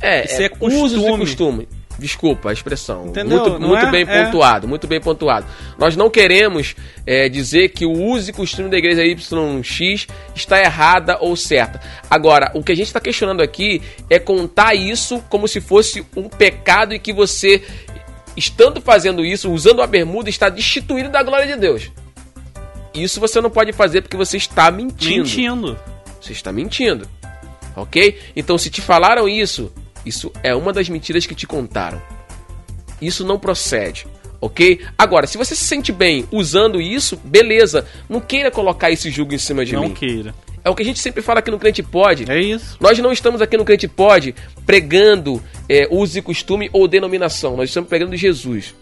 [0.00, 1.68] É, Isso é usos e costume.
[1.98, 3.06] Desculpa a expressão.
[3.06, 3.38] Entendeu?
[3.40, 3.90] Muito, Não muito é?
[3.90, 4.24] bem É.
[4.24, 5.46] pontuado, muito bem pontuado.
[5.78, 6.74] Nós não queremos
[7.06, 11.80] é, dizer que o uso e costume da igreja YX está errada ou certa.
[12.10, 13.80] Agora, o que a gente está questionando aqui
[14.10, 17.62] é contar isso como se fosse um pecado e que você,
[18.36, 21.90] estando fazendo isso, usando a bermuda, está destituído da glória de Deus.
[22.92, 25.24] Isso você não pode fazer porque você está mentindo.
[25.24, 25.78] Mentindo.
[26.20, 27.08] Você está mentindo.
[27.76, 28.18] Ok?
[28.36, 29.72] Então, se te falaram isso,
[30.04, 32.00] isso é uma das mentiras que te contaram.
[33.00, 34.06] Isso não procede.
[34.40, 34.80] Ok?
[34.98, 37.86] Agora, se você se sente bem usando isso, beleza.
[38.08, 39.94] Não queira colocar esse julgo em cima de não mim.
[39.94, 40.34] queira.
[40.62, 42.30] É o que a gente sempre fala aqui no Crente Pode.
[42.30, 42.76] É isso.
[42.80, 47.56] Nós não estamos aqui no Crente Pode pregando é, uso e costume ou denominação.
[47.56, 48.74] Nós estamos pregando Jesus.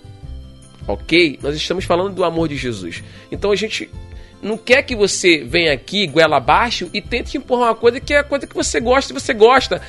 [0.87, 1.39] Ok?
[1.43, 3.03] Nós estamos falando do amor de Jesus.
[3.31, 3.89] Então a gente
[4.43, 8.13] não quer que você venha aqui, goela abaixo, e tente te empurrar uma coisa que
[8.13, 9.81] é a coisa que você gosta e você gosta.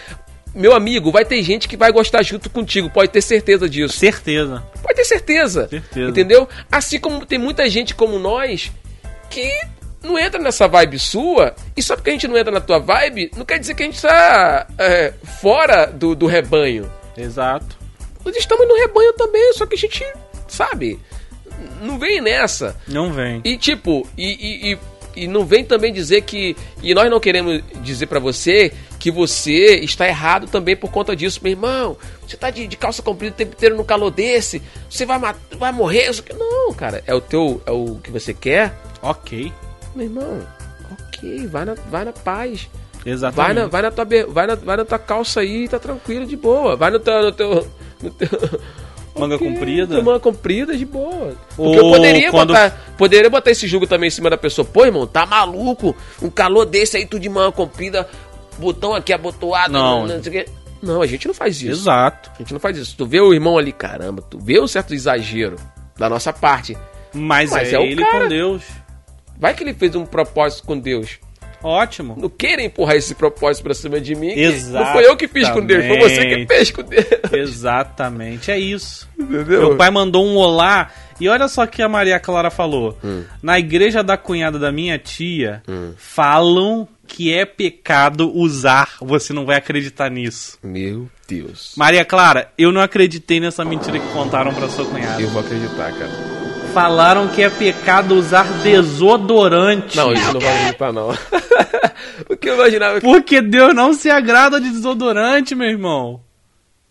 [0.53, 3.97] Meu amigo, vai ter gente que vai gostar junto contigo, pode ter certeza disso.
[3.97, 4.63] Certeza.
[4.81, 5.67] Pode ter certeza.
[5.67, 6.09] Certeza.
[6.09, 6.47] Entendeu?
[6.71, 8.71] Assim como tem muita gente como nós
[9.29, 9.51] que
[10.03, 13.31] não entra nessa vibe sua, e só porque a gente não entra na tua vibe,
[13.35, 16.91] não quer dizer que a gente está é, fora do, do rebanho.
[17.17, 17.77] Exato.
[18.23, 20.05] Nós estamos no rebanho também, só que a gente,
[20.47, 20.99] sabe,
[21.81, 22.75] não vem nessa.
[22.87, 23.41] Não vem.
[23.43, 26.55] E tipo, e, e, e, e não vem também dizer que.
[26.81, 28.71] E nós não queremos dizer pra você
[29.03, 31.97] que você está errado também por conta disso, meu irmão.
[32.25, 35.35] Você tá de, de calça comprida o tempo inteiro no calor desse, você vai, mat-
[35.59, 36.09] vai morrer.
[36.39, 37.61] Não, cara, é o teu.
[37.65, 38.73] É o que você quer.
[39.01, 39.51] Ok.
[39.93, 40.39] Meu irmão,
[40.89, 42.69] ok, vai na, vai na paz.
[43.03, 43.55] Vai Exatamente.
[43.55, 46.77] na, vai, na tua, vai, na, vai na tua calça aí, tá tranquilo, de boa.
[46.77, 47.23] Vai no teu.
[47.23, 47.67] No teu,
[48.01, 48.29] no teu
[49.19, 50.01] Manga Ok, comprida.
[50.01, 51.35] Manga comprida, de boa.
[51.57, 54.65] Porque Ou eu poderia quando- botar, poderia botar esse jogo também em cima da pessoa.
[54.65, 55.93] Pô, irmão, tá maluco?
[56.21, 58.07] Um calor desse aí, tudo de manga comprida,
[58.57, 59.73] botão aqui abotoado.
[59.73, 60.07] Não.
[60.07, 60.51] Não, sei o quê.
[60.81, 61.71] não, a gente não faz isso.
[61.81, 62.31] Exato.
[62.35, 62.95] A gente não faz isso.
[62.97, 65.55] Tu vê o irmão ali, caramba, tu vê um certo exagero
[65.97, 66.77] da nossa parte.
[67.13, 68.23] Mas, Mas é, é o ele cara.
[68.23, 68.63] com Deus.
[69.37, 71.19] Vai que ele fez um propósito com Deus.
[71.63, 72.17] Ótimo.
[72.19, 74.33] Não queira empurrar esse propósito pra cima de mim.
[74.33, 74.85] Exatamente.
[74.85, 77.05] Não foi eu que fiz com Deus, foi você que fez com Deus.
[77.31, 78.51] Exatamente.
[78.51, 79.07] É isso.
[79.17, 79.69] Entendeu?
[79.69, 80.91] Meu pai mandou um olá.
[81.19, 82.97] E olha só o que a Maria Clara falou.
[83.03, 83.23] Hum.
[83.41, 85.63] Na igreja da cunhada da minha tia,
[85.95, 88.97] falam que é pecado usar.
[88.99, 90.57] Você não vai acreditar nisso.
[90.63, 91.75] Meu Deus.
[91.77, 95.21] Maria Clara, eu não acreditei nessa mentira que contaram pra sua cunhada.
[95.21, 96.11] Eu vou acreditar, cara.
[96.73, 99.95] Falaram que é pecado usar desodorante.
[99.95, 101.09] Não, isso não vai acreditar, não.
[102.29, 103.05] o que eu imaginava que.
[103.05, 106.19] Porque Deus não se agrada de desodorante, meu irmão.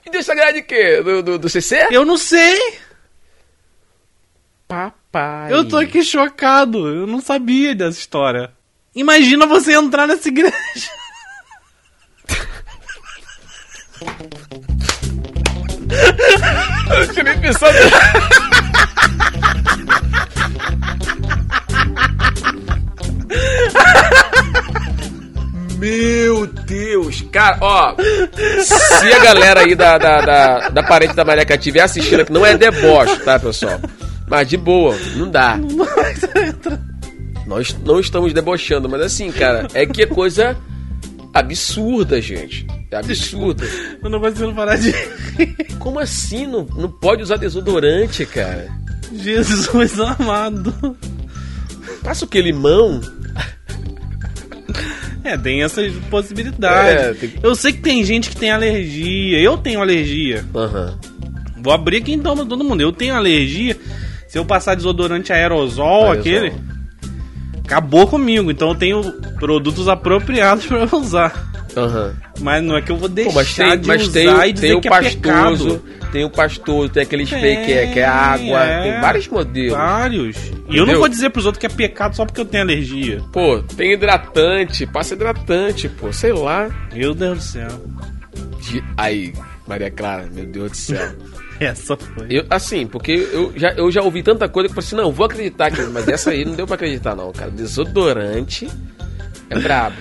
[0.07, 1.03] E Deus se agrada de quê?
[1.03, 1.89] Do, do, do CC?
[1.91, 2.61] Eu não sei.
[4.69, 5.53] Papai.
[5.53, 6.87] Eu tô aqui chocado.
[6.87, 8.53] Eu não sabia dessa história.
[8.95, 10.53] Imagina você entrar nessa igreja.
[16.91, 17.75] Eu tinha nem pensado.
[25.79, 27.97] Meu Deus, cara, ó.
[28.63, 32.47] Se a galera aí da, da, da, da parede da Maria estiver assistindo aqui, não
[32.47, 33.81] é deboche, tá, pessoal?
[34.29, 35.59] Mas de boa, não dá.
[37.47, 40.57] Nós não estamos debochando, mas assim, cara, é que é coisa
[41.35, 42.67] absurda, gente.
[42.91, 43.67] É absurda.
[44.03, 44.93] Eu não consigo parar de.
[45.79, 46.47] Como assim?
[46.47, 48.69] Não, não pode usar desodorante, cara?
[49.15, 50.97] Jesus amado.
[52.03, 52.41] Passa o que?
[52.41, 53.01] Limão?
[55.25, 57.03] É, tem essas possibilidades.
[57.03, 59.39] É, tem- Eu sei que tem gente que tem alergia.
[59.39, 60.45] Eu tenho alergia.
[60.55, 60.99] Aham.
[61.63, 62.81] Vou abrir aqui então pra todo mundo.
[62.81, 63.77] Eu tenho alergia.
[64.29, 66.11] Se eu passar desodorante aerosol, Aerosol.
[66.21, 66.53] aquele.
[67.73, 68.51] Acabou comigo.
[68.51, 71.51] Então eu tenho produtos apropriados eu usar.
[71.77, 72.15] Aham.
[72.41, 74.53] Mas não é que eu vou deixar Pô, mas tem, de mas usar tem, e
[74.53, 75.83] dizer tem o que é pastoso, pecado.
[76.13, 78.83] tem o pastoso, tem aquele spray que é, que é água, é.
[78.83, 79.73] tem vários modelos.
[79.73, 80.37] Vários.
[80.69, 83.23] E eu não vou dizer pros outros que é pecado só porque eu tenho alergia.
[83.33, 86.69] Pô, tem hidratante, passa hidratante, pô, sei lá.
[86.93, 87.69] Meu Deus do céu.
[88.61, 89.33] De- Aí,
[89.67, 91.13] Maria Clara, meu Deus do céu.
[91.61, 92.27] Essa foi.
[92.31, 95.13] Eu, assim, porque eu já, eu já ouvi tanta coisa que eu falei assim, não,
[95.13, 97.51] vou acreditar aqui, mas essa aí não deu pra acreditar não, cara.
[97.51, 98.69] Desodorante
[99.51, 99.97] é brabo.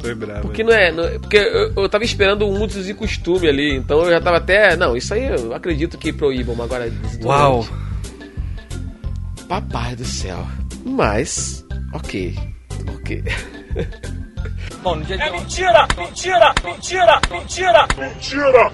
[0.00, 0.42] Foi bravo.
[0.42, 0.92] Porque não é.
[0.92, 3.74] não- porque eu, eu tava esperando um uso e costume ali.
[3.74, 4.76] Então eu já tava até.
[4.76, 6.88] Não, isso aí eu acredito que proíbam, mas agora.
[6.88, 7.26] desodorante.
[7.26, 7.66] Uau.
[9.48, 10.46] Papai do céu.
[10.84, 11.64] Mas.
[11.92, 12.36] Ok.
[12.96, 13.24] Ok.
[14.82, 15.86] Bom, no dia de É mentira!
[15.96, 16.54] Mentira!
[16.64, 17.20] Mentira!
[17.30, 17.86] Mentira!
[17.98, 18.70] Mentira!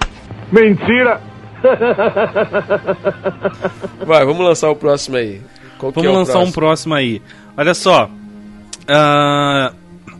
[0.51, 1.21] Mentira!
[4.05, 5.41] Vai, vamos lançar o próximo aí.
[5.77, 6.49] Qual Vamos é lançar próximo?
[6.49, 7.21] um próximo aí.
[7.57, 8.09] Olha só.
[8.87, 9.73] ah,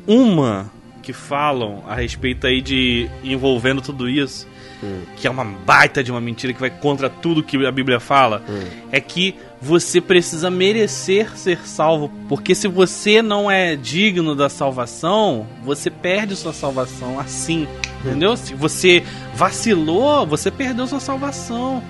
[0.07, 4.47] uma que falam a respeito aí de envolvendo tudo isso,
[4.83, 5.01] Hum.
[5.15, 8.41] que é uma baita de uma mentira que vai contra tudo que a Bíblia fala,
[8.49, 8.63] Hum.
[8.91, 15.47] é que você precisa merecer ser salvo, porque se você não é digno da salvação,
[15.63, 17.67] você perde sua salvação assim,
[18.03, 18.37] entendeu?
[18.37, 21.81] Se você vacilou, você perdeu sua salvação.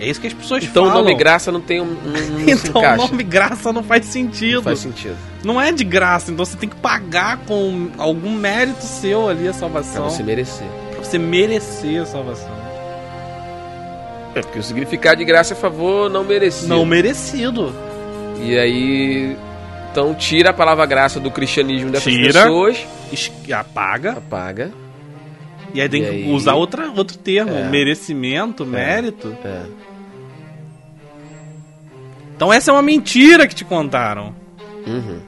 [0.00, 1.04] É isso que as pessoas Então o falam.
[1.04, 1.84] nome graça não tem um.
[1.84, 4.56] um Então o nome graça não faz sentido.
[4.56, 5.16] Não faz sentido.
[5.44, 9.50] Não é de graça, então você tem que pagar com algum mérito seu ali a
[9.52, 10.10] Pra salvação.
[10.10, 10.66] você merecer.
[10.90, 12.50] Pra você merecer a salvação.
[14.34, 16.68] É, porque o significado de graça é favor não merecido.
[16.68, 17.72] Não merecido.
[18.40, 19.36] E aí.
[19.90, 22.32] Então tira a palavra graça do cristianismo dessas Tira.
[22.44, 22.78] pessoas.
[23.12, 24.12] Es- Apaga.
[24.12, 24.72] Apaga.
[25.74, 26.30] E aí tem E que aí?
[26.32, 27.52] usar outra, outro termo.
[27.54, 27.64] É.
[27.68, 29.36] Merecimento, mérito.
[29.44, 29.62] É.
[32.34, 34.34] Então essa é uma mentira que te contaram.
[34.86, 35.20] Uhum.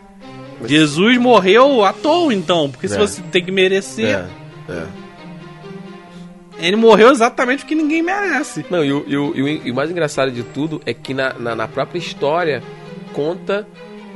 [0.66, 2.70] Jesus morreu à toa, então.
[2.70, 2.98] Porque se É.
[2.98, 4.24] você tem que merecer,
[4.68, 4.86] É.
[6.58, 8.64] Ele morreu exatamente porque ninguém merece.
[8.70, 11.12] Não, e o, e o- e o- e o mais engraçado de tudo é que
[11.12, 12.62] na, na, na própria história
[13.12, 13.66] conta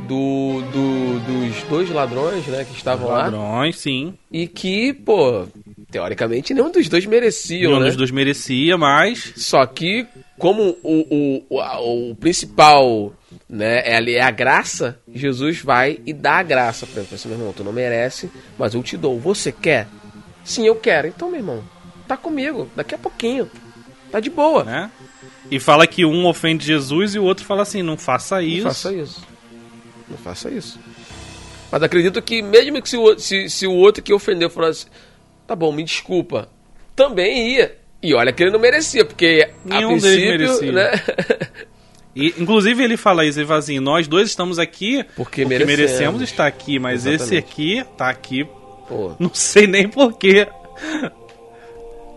[0.07, 3.25] do, do- dos dois ladrões, né, que estavam lá.
[3.25, 4.15] Ladrões, sim.
[4.31, 5.47] E que, pô,
[5.91, 7.87] teoricamente nenhum dos dois mereciam, Nenhum né?
[7.89, 10.07] dos dois merecia, mas Só que,
[10.39, 13.13] como o, o, o, o principal,
[13.49, 17.07] né, é ali é a graça, Jesus vai e dá a graça pra ele.
[17.07, 19.19] Fala assim, meu irmão, tu não merece, mas eu te dou.
[19.19, 19.89] Você quer?
[20.45, 21.09] Sim, eu quero.
[21.09, 21.63] Então, meu irmão,
[22.09, 23.49] tá comigo, daqui a pouquinho.
[24.11, 24.65] Tá de boa.
[24.65, 24.91] né?
[25.51, 28.65] E fala que um ofende Jesus e o outro fala assim: não faça isso.
[28.65, 29.23] Não faça isso.
[30.09, 30.81] Não faça isso.
[31.71, 34.87] Mas acredito que mesmo que se o, outro- se, se o outro que ofendeu falasse,
[35.47, 36.49] tá bom, me desculpa,
[36.97, 37.77] também ia.
[38.03, 40.73] E olha que ele não merecia, porque Nenhum a princípio, merecia.
[40.73, 40.91] né?
[42.17, 45.77] E, inclusive ele fala isso, ele fala assim: nós dois estamos aqui Porque merecemos.
[45.79, 46.23] merecemos.
[46.23, 47.45] estar aqui, mas esse Exatamente.
[47.45, 48.45] aqui tá aqui,
[48.89, 50.49] Pô, não sei nem porquê.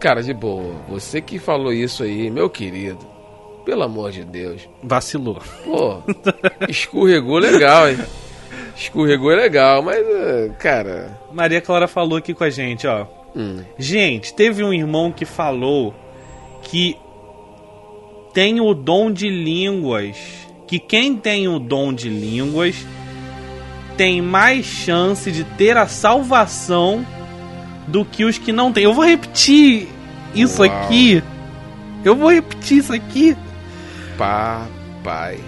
[0.02, 3.00] Cara, de boa, você que falou isso aí, meu querido,
[3.64, 4.68] pelo amor de Deus.
[4.84, 5.40] Vacilou.
[5.64, 6.02] Pô,
[6.68, 7.98] escorregou legal, hein?
[8.76, 11.20] Escorregou legal, mas, eh, cara.
[11.32, 13.06] Maria Clara falou aqui com a gente, ó.
[13.36, 15.94] hum, Gente, teve um irmão que falou
[16.64, 16.98] que
[18.34, 20.18] tem o dom de línguas.
[20.66, 22.76] Que quem tem o dom de línguas
[23.98, 27.06] tem mais chance de ter a salvação
[27.88, 28.84] do que os que não têm.
[28.84, 29.88] Eu vou repetir
[30.34, 30.72] isso Uau.
[30.72, 31.24] aqui.
[32.04, 33.36] Eu vou repetir isso aqui.
[34.18, 35.40] papai.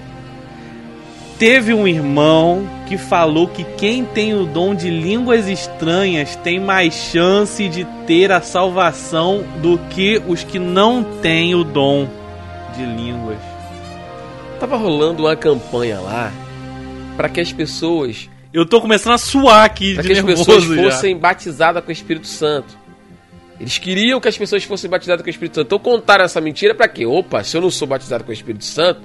[1.40, 6.94] teve um irmão que falou que quem tem o dom de línguas estranhas tem mais
[6.94, 12.08] chance de ter a salvação do que os que não têm o dom
[12.76, 13.40] de línguas.
[14.60, 16.32] Tava rolando uma campanha lá
[17.18, 20.64] para que as pessoas, Eu tô começando a suar aqui para de que as pessoas
[20.64, 20.76] já.
[20.76, 22.78] fossem batizadas com o Espírito Santo.
[23.60, 25.66] Eles queriam que as pessoas fossem batizadas com o Espírito Santo.
[25.68, 27.06] Então contaram essa mentira para quê?
[27.06, 29.02] Opa, se eu não sou batizado com o Espírito Santo,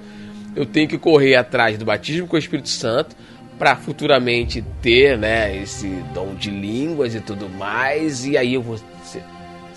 [0.55, 3.17] eu tenho que correr atrás do batismo com o Espírito Santo
[3.59, 8.27] para futuramente ter, né, esse dom de línguas e tudo mais.
[8.27, 8.79] E aí eu vou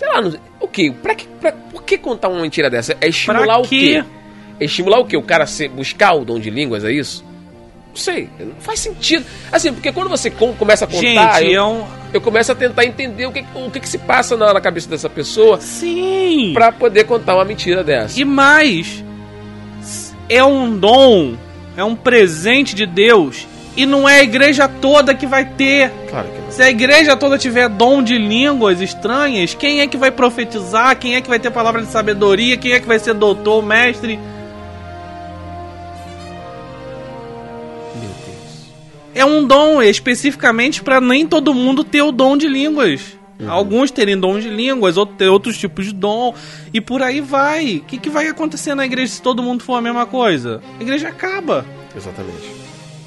[0.02, 0.92] sei lá, não, o quê?
[1.02, 2.96] Para que pra, por que contar uma mentira dessa?
[3.00, 4.02] É estimular Pra o quê?
[4.02, 4.04] quê?
[4.60, 5.16] É estimular o quê?
[5.16, 7.24] O cara ser, buscar o dom de línguas, é isso?
[7.92, 9.24] Não sei, não faz sentido.
[9.52, 11.84] Assim, porque quando você com- começa a contar, Gente, eu, é um.
[12.14, 14.88] eu começo a tentar entender o que, o que, que se passa na, na cabeça
[14.88, 16.52] dessa pessoa Sim!
[16.54, 18.18] pra poder contar uma mentira dessa.
[18.18, 19.04] E mais,
[20.28, 21.34] é um dom,
[21.76, 23.46] é um presente de Deus.
[23.74, 25.90] E não é a igreja toda que vai ter.
[26.10, 26.50] Claro que não.
[26.50, 30.94] Se a igreja toda tiver dom de línguas estranhas, quem é que vai profetizar?
[30.98, 32.56] Quem é que vai ter palavra de sabedoria?
[32.58, 34.18] Quem é que vai ser doutor, mestre?
[39.14, 43.18] É um dom especificamente para nem todo mundo ter o dom de línguas.
[43.46, 46.32] Alguns terem dom de línguas, outros ter outros tipos de dom,
[46.72, 47.78] e por aí vai.
[47.78, 50.62] O que, que vai acontecer na igreja se todo mundo for a mesma coisa?
[50.78, 51.66] A igreja acaba.
[51.96, 52.50] Exatamente.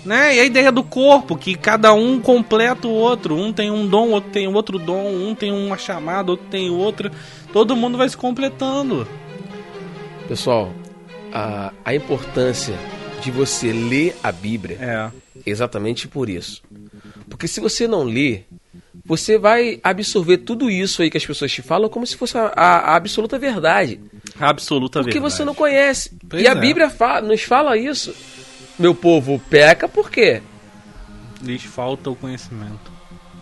[0.03, 0.35] né?
[0.35, 3.35] E a ideia do corpo, que cada um completa o outro.
[3.35, 7.11] Um tem um dom, outro tem outro dom, um tem uma chamada, outro tem outra.
[7.53, 9.07] Todo mundo vai se completando.
[10.27, 10.71] Pessoal,
[11.33, 12.75] a, a importância
[13.21, 15.11] de você ler a Bíblia É.
[15.45, 16.61] exatamente por isso.
[17.29, 18.41] Porque se você não lê,
[19.03, 22.51] você vai absorver tudo isso aí que as pessoas te falam como se fosse a,
[22.55, 23.99] a- a absoluta verdade.
[24.39, 25.33] Absoluta Porque verdade.
[25.33, 26.11] você não conhece.
[26.29, 26.55] Pois e a é.
[26.55, 28.13] Bíblia fa- nos fala isso.
[28.77, 30.41] Meu povo peca por quê?
[31.41, 32.93] Lhes falta o conhecimento.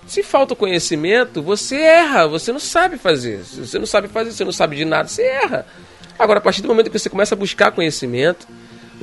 [0.06, 3.44] Se falta o conhecimento, você erra, você não sabe fazer.
[3.46, 5.66] Se você não sabe fazer, você não sabe de nada, você erra.
[6.20, 8.46] Agora, a partir do momento que você começa a buscar conhecimento,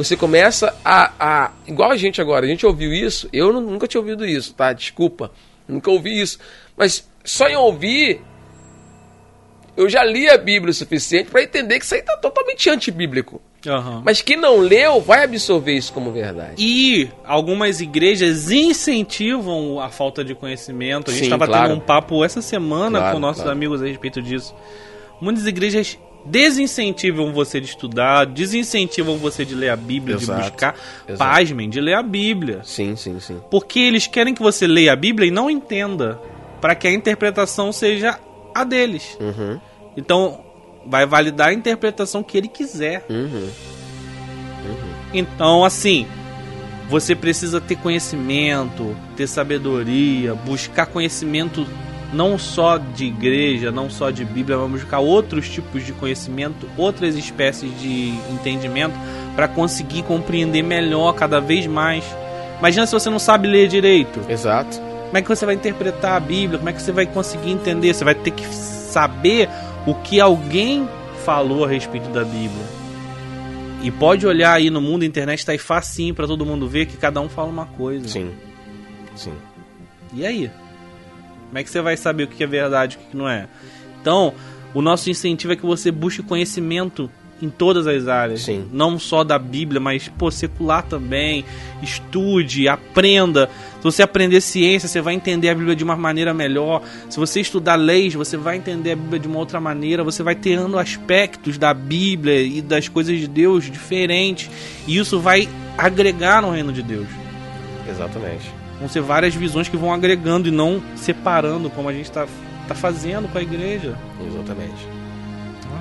[0.02, 1.12] você começa a.
[1.20, 4.54] a igual a gente agora, a gente ouviu isso, eu nu- nunca tinha ouvido isso,
[4.54, 4.72] tá?
[4.72, 5.30] Desculpa,
[5.68, 6.38] nunca ouvi isso.
[6.74, 8.22] Mas só em ouvir,
[9.76, 13.42] eu já li a Bíblia o suficiente para entender que isso aí tá totalmente antibíblico.
[13.66, 14.00] Aham.
[14.02, 16.54] Mas quem não leu vai absorver isso como verdade.
[16.56, 21.10] E algumas igrejas incentivam a falta de conhecimento.
[21.10, 21.68] A gente estava claro.
[21.68, 23.54] tendo um papo essa semana Claro, com nossos claro.
[23.56, 24.54] amigos a respeito disso.
[25.20, 30.74] Muitas igrejas desincentivam você de estudar, desincentivam você de ler a Bíblia, Exato, de buscar,
[31.08, 31.18] exato.
[31.18, 32.60] pasmem, de ler a Bíblia.
[32.64, 33.40] Sim, sim, sim.
[33.50, 36.20] Porque eles querem que você leia a Bíblia e não entenda,
[36.60, 38.18] para que a interpretação seja
[38.54, 39.16] a deles.
[39.20, 39.58] Uhum,
[39.96, 40.40] Então,
[40.86, 43.04] vai validar a interpretação que ele quiser.
[43.08, 43.48] uhum.
[45.12, 46.06] Então, assim,
[46.88, 51.66] você precisa ter conhecimento, ter sabedoria, buscar conhecimento
[52.12, 57.14] não só de igreja, não só de Bíblia, mas buscar outros tipos de conhecimento, outras
[57.16, 58.94] espécies de entendimento
[59.36, 62.04] para conseguir compreender melhor cada vez mais.
[62.58, 64.20] Imagina se você não sabe ler direito.
[64.28, 64.80] Exato.
[65.06, 66.58] Como é que você vai interpretar a Bíblia?
[66.58, 67.94] Como é que você vai conseguir entender?
[67.94, 69.48] Você vai ter que saber
[69.86, 70.88] o que alguém
[71.24, 72.80] falou a respeito da Bíblia.
[73.82, 76.86] E pode olhar aí no mundo, a internet tá aí facinho pra todo mundo ver
[76.86, 78.06] que cada um fala uma coisa.
[78.08, 78.30] Sim.
[79.16, 79.32] Sim.
[80.12, 80.50] E aí?
[81.50, 83.48] Como é que você vai saber o que é verdade e o que não é?
[84.00, 84.32] Então,
[84.72, 87.10] o nosso incentivo é que você busque conhecimento
[87.42, 88.42] em todas as áreas.
[88.42, 88.68] Sim.
[88.72, 91.44] Não só da Bíblia, mas pô, secular também.
[91.82, 93.48] Estude, aprenda.
[93.78, 96.82] Se você aprender ciência, você vai entender a Bíblia de uma maneira melhor.
[97.08, 100.04] Se você estudar leis, você vai entender a Bíblia de uma outra maneira.
[100.04, 104.48] Você vai tendo aspectos da Bíblia e das coisas de Deus diferentes.
[104.86, 107.08] E isso vai agregar no reino de Deus.
[107.88, 108.59] Exatamente.
[108.80, 112.26] Vão ser várias visões que vão agregando e não separando, como a gente está
[112.66, 113.94] tá fazendo com a igreja.
[114.26, 114.88] Exatamente.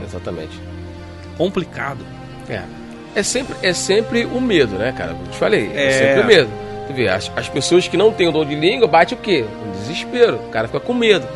[0.04, 0.60] Exatamente.
[1.38, 2.06] Complicado.
[2.50, 2.62] É.
[3.16, 5.12] É sempre, é sempre o medo, né, cara?
[5.12, 5.72] Eu te falei.
[5.74, 5.92] É, É.
[5.92, 6.50] sempre o medo.
[6.88, 9.46] Tu vê, as, as pessoas que não têm o dom de língua bate o quê?
[9.66, 10.36] Um desespero.
[10.38, 11.28] O cara fica com medo.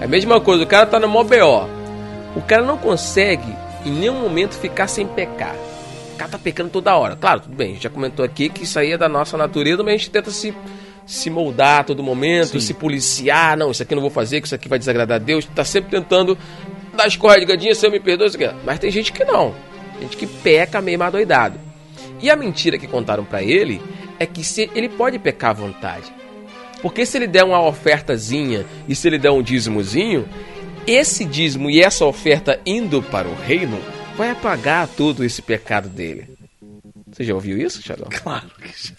[0.00, 1.68] É a mesma coisa, o cara tá no mó BO.
[2.36, 5.54] O cara não consegue em nenhum momento ficar sem pecar.
[6.14, 7.16] O cara tá pecando toda hora.
[7.16, 9.82] Claro, tudo bem, a gente já comentou aqui que isso aí é da nossa natureza,
[9.82, 10.54] mas a gente tenta se,
[11.06, 12.66] se moldar a todo momento, Sim.
[12.66, 13.56] se policiar.
[13.56, 15.44] Não, isso aqui eu não vou fazer, que isso aqui vai desagradar a Deus.
[15.46, 16.36] Tá sempre tentando
[16.96, 18.54] dar escorregadinha, se eu me perdoa, isso aqui.
[18.64, 19.54] Mas tem gente que não.
[20.00, 21.58] Gente que peca meio doidado.
[22.20, 23.80] E a mentira que contaram pra ele
[24.18, 26.12] é que se ele pode pecar à vontade.
[26.80, 30.28] Porque se ele der uma ofertazinha e se ele der um dízimozinho,
[30.86, 33.80] esse dízimo e essa oferta indo para o reino
[34.16, 36.28] vai apagar todo esse pecado dele.
[37.10, 38.08] Você já ouviu isso, Xadão?
[38.10, 38.94] Claro que já.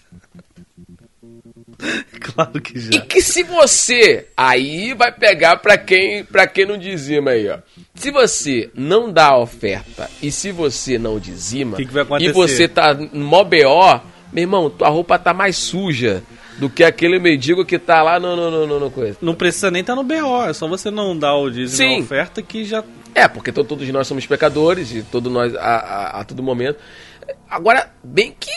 [2.20, 3.00] Claro que E já.
[3.02, 7.58] que se você aí vai pegar pra quem para quem não dizima aí, ó.
[7.94, 12.06] Se você não dá a oferta e se você não dizima Que que vai e
[12.06, 12.32] acontecer?
[12.32, 14.00] você tá mó BO,
[14.32, 16.22] meu irmão, tua roupa tá mais suja
[16.58, 19.16] do que aquele mendigo que tá lá no no, no, no- no coisa.
[19.20, 21.98] Não precisa nem estar no BO, é só você não dar o dízimo Sim.
[21.98, 22.82] na oferta que já.
[23.14, 26.78] É, porque to- todos nós somos pecadores e todos nós a, a, a todo momento.
[27.48, 28.50] Agora, bem que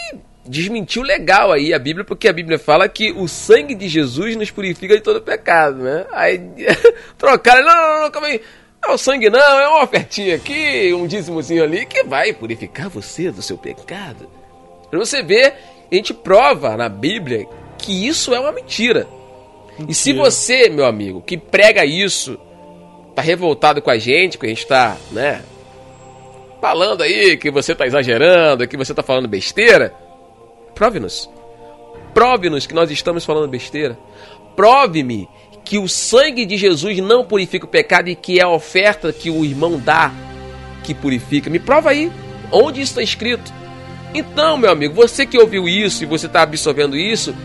[0.49, 4.49] desmentiu legal aí a Bíblia, porque a Bíblia fala que o sangue de Jesus nos
[4.49, 6.07] purifica de todo pecado, né?
[6.11, 6.41] Aí
[7.17, 8.41] trocaram, não, não, não, calma aí.
[8.81, 12.89] Não é o sangue não, é uma ofertinha aqui, um dízimozinho ali que vai purificar
[12.89, 14.27] você do seu pecado.
[14.89, 15.53] Pra você ver,
[15.91, 17.45] a gente prova na Bíblia
[17.77, 19.05] que isso é uma mentira.
[19.87, 20.29] E se Mentira.
[20.29, 22.39] você, meu amigo, que prega isso,
[23.13, 25.43] tá revoltado com a gente, que a gente tá, né,
[26.59, 29.93] falando aí que você tá exagerando, que você tá falando besteira,
[30.79, 31.29] prove-nos.
[32.13, 33.99] Prove-nos que nós estamos falando besteira.
[34.55, 35.27] Prove-me
[35.65, 39.29] que o sangue de Jesus não purifica o pecado e que é a oferta que
[39.29, 40.09] o irmão dá
[40.81, 41.49] que purifica.
[41.49, 42.09] Me prova aí
[42.49, 43.53] onde isso está escrito.
[44.13, 47.35] Então, meu amigo, você que ouviu isso e você está absorvendo isso,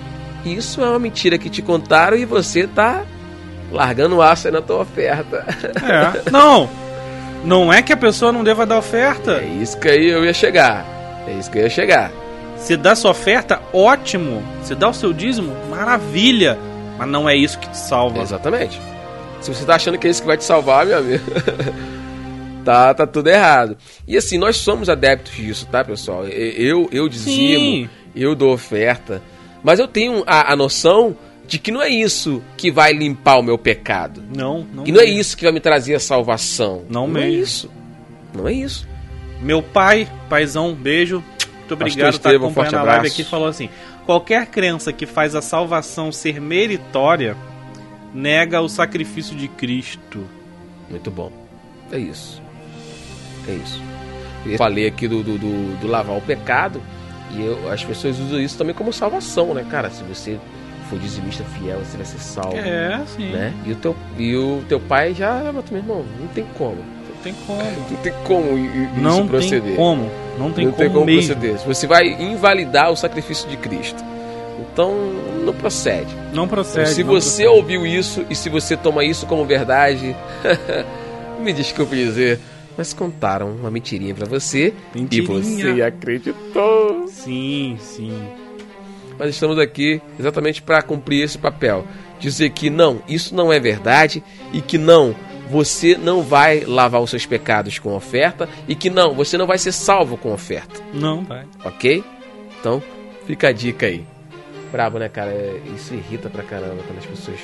[0.44, 3.04] isso é uma mentira que te contaram e você tá
[3.70, 5.44] largando o aço aí na tua oferta.
[5.84, 6.30] É.
[6.30, 6.70] não!
[7.44, 9.42] Não é que a pessoa não deva dar oferta.
[9.42, 10.86] É isso que aí eu ia chegar.
[11.28, 12.10] É isso que eu ia chegar.
[12.64, 14.42] Se dá sua oferta, ótimo.
[14.62, 16.58] Se dá o seu dízimo, maravilha.
[16.96, 18.22] Mas não é isso que te salva.
[18.22, 18.80] Exatamente.
[19.42, 21.22] Se você tá achando que é isso que vai te salvar, meu amigo,
[22.64, 23.76] tá, tá tudo errado.
[24.08, 26.26] E assim, nós somos adeptos disso, tá, pessoal?
[26.26, 27.90] Eu, eu dizimo, Sim.
[28.16, 29.20] eu dou oferta,
[29.62, 31.14] mas eu tenho a, a noção
[31.46, 34.22] de que não é isso que vai limpar o meu pecado.
[34.34, 34.86] Não, não.
[34.86, 36.82] E não é isso que vai me trazer a salvação.
[36.88, 37.42] Não não é mesmo.
[37.42, 37.70] isso.
[38.34, 38.88] Não é isso.
[39.42, 41.22] Meu pai, paizão, beijo.
[41.68, 43.24] Muito obrigado por estar Estevão, acompanhando forte a live aqui.
[43.24, 43.68] Falou assim:
[44.06, 47.36] qualquer crença que faz a salvação ser meritória
[48.12, 50.24] nega o sacrifício de Cristo.
[50.90, 51.32] Muito bom.
[51.90, 52.42] É isso.
[53.48, 53.82] É isso.
[54.46, 56.80] Eu falei aqui do, do, do- do lavar o pecado
[57.30, 59.90] e eu- as pessoas usam isso também como salvação, né, cara?
[59.90, 60.38] Se você
[60.90, 62.56] for dizimista fiel, você vai ser salvo.
[62.56, 63.30] É, sim.
[63.30, 63.52] Né?
[63.64, 65.50] E, o teu, e o teu pai já.
[65.52, 66.76] Mas, meu irmão, não tem como.
[67.24, 67.62] Não tem como.
[67.90, 69.62] Não tem como isso Não proceder.
[69.62, 70.10] tem como.
[70.38, 71.34] Não tem não como, tem como mesmo.
[71.34, 71.58] proceder.
[71.66, 74.02] Você vai invalidar o sacrifício de Cristo.
[74.72, 74.92] Então,
[75.44, 76.14] não procede.
[76.32, 76.90] Não procede.
[76.90, 77.48] se não você procede.
[77.48, 80.14] ouviu isso e se você toma isso como verdade,
[81.40, 82.40] me desculpe dizer,
[82.76, 85.38] mas contaram uma mentirinha pra você Mentirinha.
[85.38, 87.06] e você acreditou.
[87.08, 88.20] Sim, sim.
[89.18, 91.84] Mas estamos aqui exatamente para cumprir esse papel,
[92.18, 95.14] dizer que não, isso não é verdade e que não,
[95.50, 99.58] você não vai lavar os seus pecados com oferta e que não, você não vai
[99.58, 101.44] ser salvo com oferta, Não vai.
[101.64, 102.02] ok?
[102.60, 102.82] Então,
[103.26, 104.04] fica a dica aí.
[104.72, 105.30] Brabo, né, cara?
[105.30, 107.38] É- Isso irrita pra caramba quando as pessoas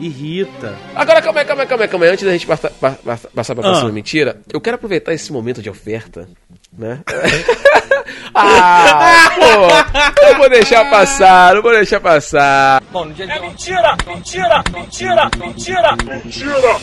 [0.00, 0.74] Irrita.
[0.92, 2.10] Agora, calma aí, calma aí, calma aí, calma aí.
[2.12, 3.92] Antes da gente passar, pa- pa- passar pra próxima Ah.
[3.92, 6.28] mentira, eu quero aproveitar esse momento de oferta,
[6.76, 7.00] né?
[8.34, 12.82] ah, pô, não vou deixar passar, não vou deixar passar.
[12.90, 13.96] Bom, no dia de É mentira!
[14.06, 14.62] Mentira!
[14.72, 15.30] Mentira!
[15.38, 15.96] Mentira!
[16.04, 16.80] Mentira!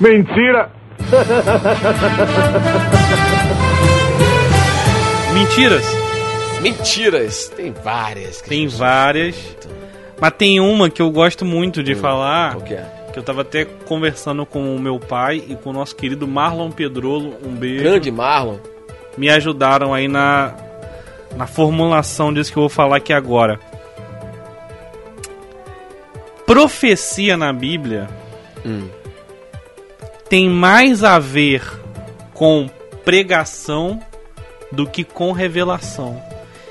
[0.00, 0.70] Mentira!
[5.32, 5.84] Mentiras?
[6.60, 8.42] Mentiras, tem várias.
[8.42, 9.56] que Tem várias.
[10.20, 12.52] Mas tem uma que eu gosto muito de falar.
[12.54, 12.84] Qual que é?
[13.12, 16.70] Que eu tava até conversando com o meu pai e com o nosso querido Marlon
[16.70, 17.34] Pedrolo.
[17.44, 17.82] Um beijo.
[17.82, 18.58] Grande Marlon.
[19.16, 20.54] Me ajudaram aí na,
[21.36, 23.58] na formulação disso que eu vou falar aqui agora.
[26.46, 28.08] Profecia na Bíblia
[28.64, 28.88] Hum.
[30.28, 31.62] tem mais a ver
[32.34, 32.68] com
[33.04, 34.00] pregação
[34.70, 36.22] do que com revelação.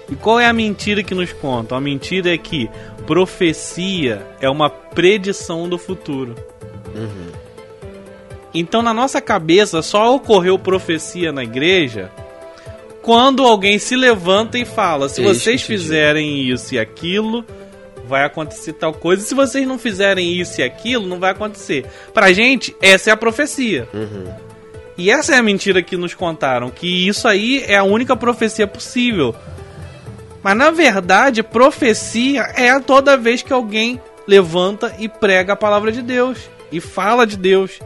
[0.08, 1.78] E qual é a mentira que nos contam?
[1.78, 2.70] A mentira é que
[3.06, 6.36] profecia é uma predição do futuro.
[8.54, 12.12] Então, na nossa cabeça, só ocorreu profecia na igreja
[13.10, 17.44] quando alguém se levanta e fala: se vocês te digo." fizerem isso e aquilo,
[18.08, 19.24] vai acontecer tal coisa.
[19.24, 21.88] Se vocês não fizerem isso e aquilo, não vai acontecer.
[22.14, 23.90] Pra gente, essa é a profecia.
[24.96, 28.68] E essa é a mentira que nos contaram: que isso aí é a única profecia
[28.68, 29.34] possível.
[30.44, 36.04] Mas na verdade, profecia é toda vez que alguém levanta e prega a palavra de
[36.04, 36.38] Deus
[36.72, 37.80] e fala de Deus.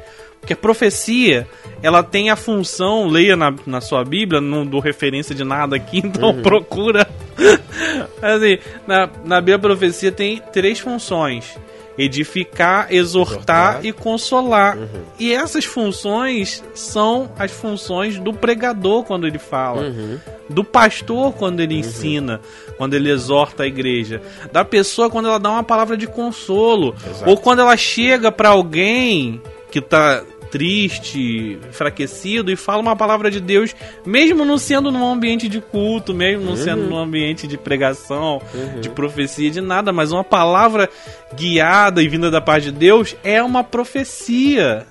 [0.44, 1.48] Porque a profecia,
[1.82, 6.00] ela tem a função, leia na, na sua Bíblia, não dou referência de nada aqui,
[6.04, 7.08] então procura.
[8.22, 11.58] assim, na, na Bíblia a profecia tem três funções.
[11.98, 13.86] edificar, exortar, Exortar.
[13.86, 14.78] e consolar.
[14.78, 14.88] Uhum.
[15.18, 20.20] E essas funções são as funções do pregador quando ele fala, Uhum.
[20.50, 22.42] do pastor quando ele ensina,
[22.78, 24.22] quando ele exorta a igreja,
[24.52, 27.30] da pessoa quando ela dá uma palavra de consolo, Exato.
[27.30, 29.40] ou quando ela chega pra alguém
[29.72, 30.24] que tá
[30.54, 33.76] triste, enfraquecido e fala uma palavra de Deus,
[34.06, 38.40] mesmo não sendo num ambiente de culto, mesmo não sendo num ambiente de pregação,
[38.80, 40.88] de profecia, de nada, mas uma palavra
[41.36, 44.86] guiada e vinda da parte de Deus é uma profecia.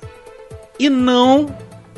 [0.80, 1.46] E não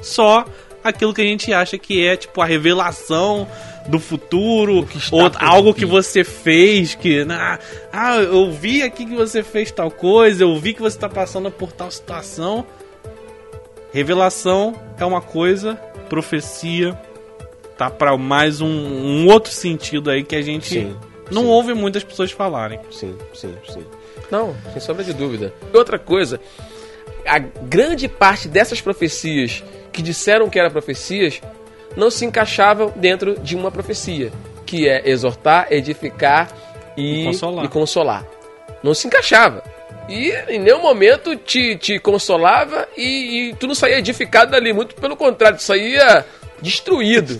[0.02, 0.44] só
[0.84, 3.48] aquilo que a gente acha que é tipo a revelação
[3.88, 7.58] do futuro, que ou algo que você fez que ah,
[7.90, 11.50] ah, eu vi aqui que você fez tal coisa, eu vi que você está passando
[11.50, 12.66] por tal situação.
[13.94, 15.76] Revelação é uma coisa,
[16.08, 16.98] profecia
[17.78, 20.96] tá para mais um, um outro sentido aí que a gente Sim,
[21.30, 21.48] não sim.
[21.48, 22.80] ouve muitas pessoas falarem.
[22.90, 23.84] Sim, sim, sim.
[24.32, 25.54] Não, sem sombra de dúvida.
[25.72, 26.40] E outra coisa,
[27.24, 31.40] a grande parte dessas profecias que disseram que eram profecias
[31.96, 34.32] não se encaixavam dentro de uma profecia,
[34.66, 36.48] que é exortar, edificar
[36.96, 37.64] e, E consolar.
[37.64, 38.26] e consolar.
[38.82, 39.62] Não se encaixava.
[40.08, 44.72] E em nenhum momento te, te consolava e, e tu não saía edificado dali.
[44.72, 46.24] Muito pelo contrário, tu saía
[46.60, 47.38] destruído.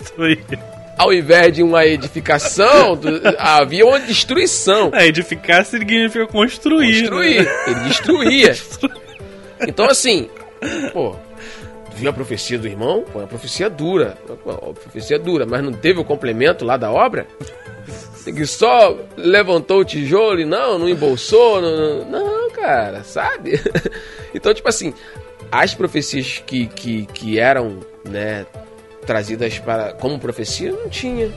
[0.97, 3.07] Ao invés de uma edificação, tu-
[3.37, 4.91] havia uma destruição.
[4.93, 7.01] É, edificar significa construir.
[7.01, 7.43] Destruir.
[7.43, 7.63] né?
[7.67, 8.55] Ele destruía.
[9.67, 10.29] Então, assim,
[10.91, 11.15] pô,
[11.95, 13.03] viu a profecia do irmão?
[13.11, 14.17] Pô, é uma profecia dura.
[14.43, 17.25] Pô, profecia dura, mas não teve o complemento lá da obra?
[18.23, 23.59] Que só levantou o tijolo e não, não embolsou, não, não, cara, sabe?
[24.33, 24.93] Então, tipo assim,
[25.49, 28.45] as profecias que, que, que eram, né,
[29.05, 31.31] trazidas para como profecia, não tinha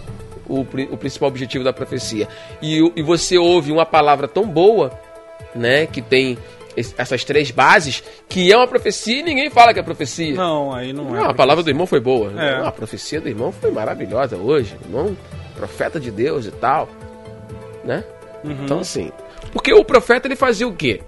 [0.49, 2.27] o, o principal objetivo da profecia.
[2.61, 4.91] E, e você ouve uma palavra tão boa,
[5.55, 6.37] né, que tem
[6.97, 10.35] essas três bases, que é uma profecia e ninguém fala que é profecia.
[10.35, 11.21] Não, aí não é.
[11.21, 12.31] Não, a palavra do irmão foi boa.
[12.31, 12.59] É.
[12.59, 14.77] Não, a profecia do irmão foi maravilhosa hoje.
[14.85, 15.17] Irmão,
[15.57, 16.89] profeta de Deus e tal.
[17.85, 18.05] Né?
[18.45, 18.65] Uhum.
[18.65, 19.11] Então, assim.
[19.53, 21.01] Porque o profeta ele fazia o quê?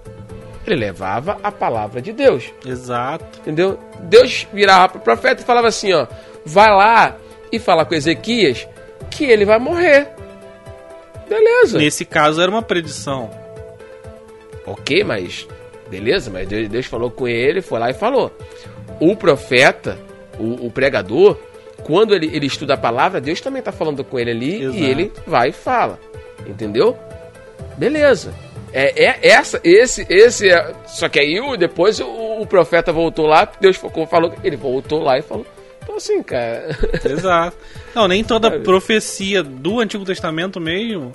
[0.65, 2.51] Ele levava a palavra de Deus.
[2.65, 3.39] Exato.
[3.39, 3.79] Entendeu?
[4.01, 6.07] Deus virava pro profeta e falava assim: ó,
[6.45, 7.17] vai lá
[7.51, 8.67] e fala com Ezequias
[9.09, 10.09] que ele vai morrer.
[11.27, 11.77] Beleza.
[11.77, 13.29] Nesse caso era uma predição.
[14.65, 15.47] Ok, mas
[15.91, 18.31] beleza, mas Deus, Deus falou com ele, foi lá e falou.
[18.99, 19.99] O profeta,
[20.39, 21.37] o, o pregador,
[21.83, 24.77] quando ele, ele estuda a palavra, Deus também está falando com ele ali Exato.
[24.77, 25.99] e ele vai e fala.
[26.47, 26.97] Entendeu?
[27.77, 28.33] Beleza.
[28.73, 30.49] É, é essa, esse, esse.
[30.49, 32.07] é- Só que aí depois o,
[32.41, 35.45] o profeta voltou lá, Deus falou, falou, ele voltou lá e falou.
[35.83, 36.69] Então assim, cara.
[37.03, 37.57] Exato.
[37.93, 41.11] Não, nem toda profecia do Antigo Testamento mesmo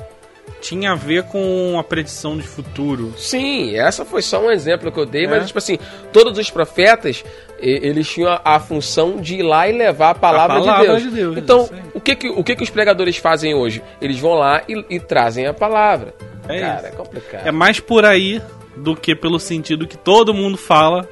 [0.61, 3.13] tinha a ver com a predição de futuro.
[3.17, 5.29] Sim, essa foi só um exemplo que eu dei, É.
[5.29, 5.79] mas tipo assim,
[6.13, 7.25] todos os profetas,
[7.59, 10.89] eles tinham a, a função de ir lá e levar a palavra, A palavra de,
[10.89, 11.03] Deus.
[11.03, 11.81] de Deus, Então, isso aí.
[11.95, 13.83] o que que, o que que os pregadores fazem hoje?
[14.01, 16.15] Eles vão lá e, e trazem a palavra.
[16.49, 16.87] É Cara, isso.
[16.87, 17.47] é complicado.
[17.47, 18.41] É mais por aí
[18.77, 21.09] do que pelo sentido que todo mundo fala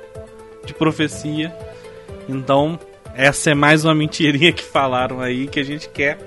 [0.64, 1.55] de profecia.
[2.28, 2.78] Então,
[3.14, 6.18] essa é mais uma mentirinha que falaram aí que a gente quer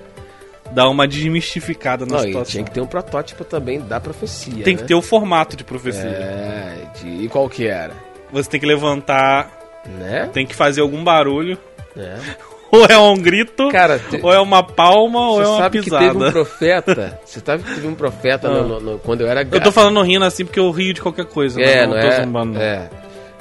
[0.72, 2.52] dar uma desmistificada na Não, situação.
[2.52, 4.64] tinha que ter um protótipo também da profecia.
[4.64, 4.82] Tem né?
[4.82, 6.02] que ter o formato de profecia.
[6.10, 7.94] É, de, e qual que era?
[8.32, 9.52] Você tem que levantar,
[9.86, 10.30] Né?
[10.34, 11.58] tem que fazer algum barulho.
[11.96, 12.16] É.
[12.70, 16.06] Ou é um grito, Cara, te- ou é uma palma, ou é uma sabe pisada.
[16.06, 17.20] que teve um profeta.
[17.24, 18.62] Você sabe que teve um profeta no- Ah.
[18.64, 21.24] no- no- quando eu era Eu tô falando rindo assim porque eu rio de qualquer
[21.28, 21.62] coisa.
[21.62, 22.12] É, não, não, é.
[22.26, 22.54] zombando.
[22.56, 22.62] não.
[22.62, 22.90] É.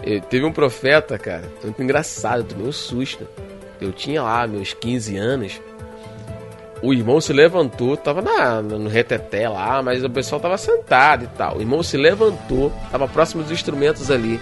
[0.05, 3.27] Eu- teve um profeta, cara, muito engraçado, eu tomei um susto.
[3.81, 5.61] Eu tinha lá meus 15 anos.
[6.83, 11.29] O irmão se levantou, tava na, no reteté lá, mas o pessoal tava sentado e
[11.29, 11.57] tal.
[11.57, 14.39] O irmão se levantou, tava próximo dos instrumentos ali.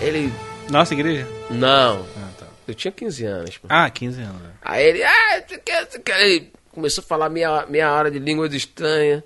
[0.00, 0.32] Ele.
[0.70, 1.26] Nossa, igreja?
[1.50, 2.06] Não.
[2.16, 2.46] Ah, tá.
[2.66, 3.66] Eu tinha 15 anos, pô.
[3.70, 4.42] Ah, 15 anos.
[4.42, 4.50] né?
[4.62, 6.20] Aí ele, ah, quer, quer?
[6.26, 9.22] Ele começou a falar meia, meia hora de línguas estranhas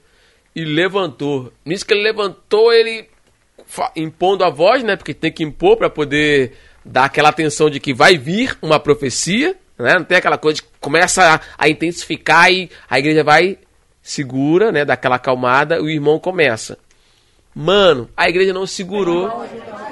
[0.55, 1.53] e levantou.
[1.64, 3.09] Nisso que ele levantou, ele
[3.95, 4.97] impondo a voz, né?
[4.97, 6.55] Porque tem que impor para poder
[6.85, 9.95] dar aquela atenção de que vai vir uma profecia, né?
[9.95, 13.59] Não tem aquela coisa de começa a, a intensificar e a igreja vai
[14.03, 14.85] segura, né?
[14.85, 16.79] Dá aquela acalmada, o irmão começa.
[17.55, 19.45] Mano, a igreja não segurou.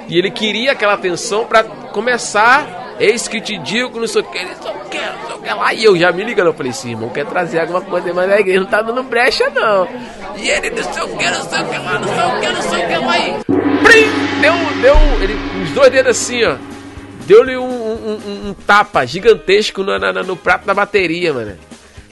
[0.07, 2.95] E ele queria aquela atenção pra começar.
[2.99, 5.73] Eis que te digo, que, não sei o que, não sei o que lá.
[5.73, 8.39] E eu já me ligando, eu falei, esse irmão quer trazer alguma coisa, mas a
[8.39, 9.87] igreja não tá dando brecha, não.
[10.37, 12.47] E ele, não sei o que, não sei o que lá, não sei o que,
[12.47, 13.19] não sei o que lá.
[13.19, 13.43] E,
[13.83, 16.76] prim, deu, deu, ele, os dois dedos assim, ó.
[17.27, 21.57] Deu-lhe um, um- um- tapa gigantesco no, na- no prato da bateria, mano.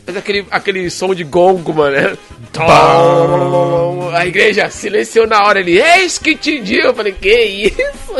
[0.05, 2.17] fez aquele, aquele som de gongo, mano.
[2.51, 4.09] Tom.
[4.13, 5.59] A igreja silenciou na hora.
[5.61, 6.87] Ele, eis que te digo.
[6.87, 8.13] Eu falei, que isso?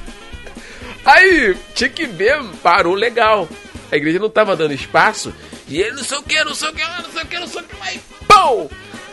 [1.04, 3.48] Aí, tinha que ver, parou legal.
[3.90, 5.34] A igreja não tava dando espaço.
[5.68, 7.46] E ele, não sei o que, não sei o que, não sei o que, não
[7.48, 7.76] sei o que.
[7.82, 8.68] Aí, pum!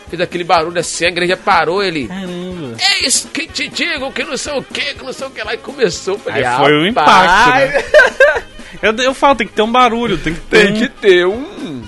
[0.08, 1.82] Fez aquele barulho assim, a igreja parou.
[1.82, 2.76] Ele, Caramba.
[3.02, 5.54] eis que te digo que não sei o que, que não sei o que lá.
[5.54, 6.18] E começou.
[6.18, 7.84] Falei, Aí foi o impacto, né?
[8.82, 10.66] Eu, eu falo, tem que ter um barulho, tem que ter.
[10.66, 11.82] Tem um- que ter um.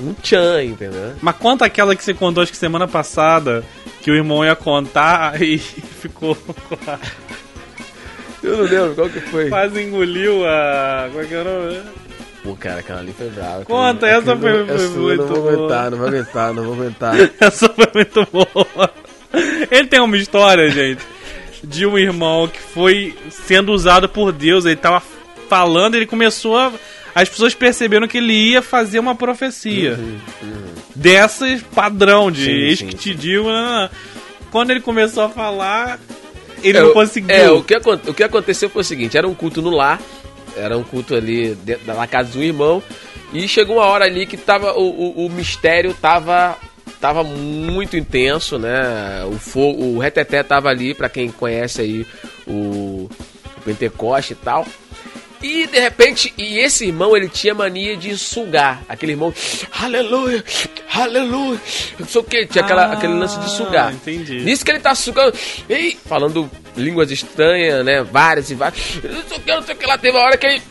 [0.00, 1.14] Um tchan, entendeu?
[1.20, 3.64] Mas conta aquela que você contou, acho que semana passada,
[4.02, 6.36] que o irmão ia contar e ficou.
[8.42, 9.48] Eu não lembro qual que foi.
[9.48, 11.08] Quase engoliu a.
[11.12, 11.84] Qual é que era?
[12.46, 13.64] Pô, cara, aquela ali foi brava.
[13.64, 15.52] Conta, essa foi- essa eu muito Não vou boa.
[15.54, 17.14] aguentar, não vou aguentar, não vou aguentar.
[17.40, 18.90] Essa foi muito boa.
[19.70, 21.02] Ele tem uma história, gente,
[21.64, 24.64] de um irmão que foi sendo usado por Deus.
[24.64, 25.02] Ele tava
[25.48, 26.72] falando, ele começou a.
[27.14, 29.98] As pessoas perceberam que ele ia fazer uma profecia.
[30.94, 33.48] Dessas padrão, de Sim, eis sim, que te digo.
[33.48, 33.90] né, né.
[34.50, 35.98] Quando ele começou a falar,
[36.62, 37.34] ele É, não conseguiu.
[37.34, 40.00] É, o que, o que aconteceu foi o seguinte: era um culto no lar,
[40.56, 42.82] era um culto ali dentro na casa um irmão,
[43.32, 46.56] e chegou uma hora ali que tava, o, o, o mistério tava,
[47.00, 49.24] tava muito intenso, né?
[49.26, 52.06] O, fogo, o reteté tava ali, pra quem conhece aí
[52.46, 53.08] o,
[53.56, 54.66] o Pentecoste e tal.
[55.42, 58.82] E de repente, e esse irmão ele tinha mania de sugar.
[58.88, 59.32] Aquele irmão,
[59.72, 60.42] aleluia,
[60.92, 61.60] aleluia,
[61.98, 63.92] não sei o que, tinha aquela, Ah, aquele lance de sugar.
[63.92, 64.40] entendi.
[64.40, 65.36] Nisso que ele tá sugando,
[65.68, 68.02] ei, falando línguas estranhas, né?
[68.02, 68.80] Várias e várias.
[69.02, 69.98] Não sei o que, não sei o que lá.
[69.98, 70.62] Teve uma hora que ele.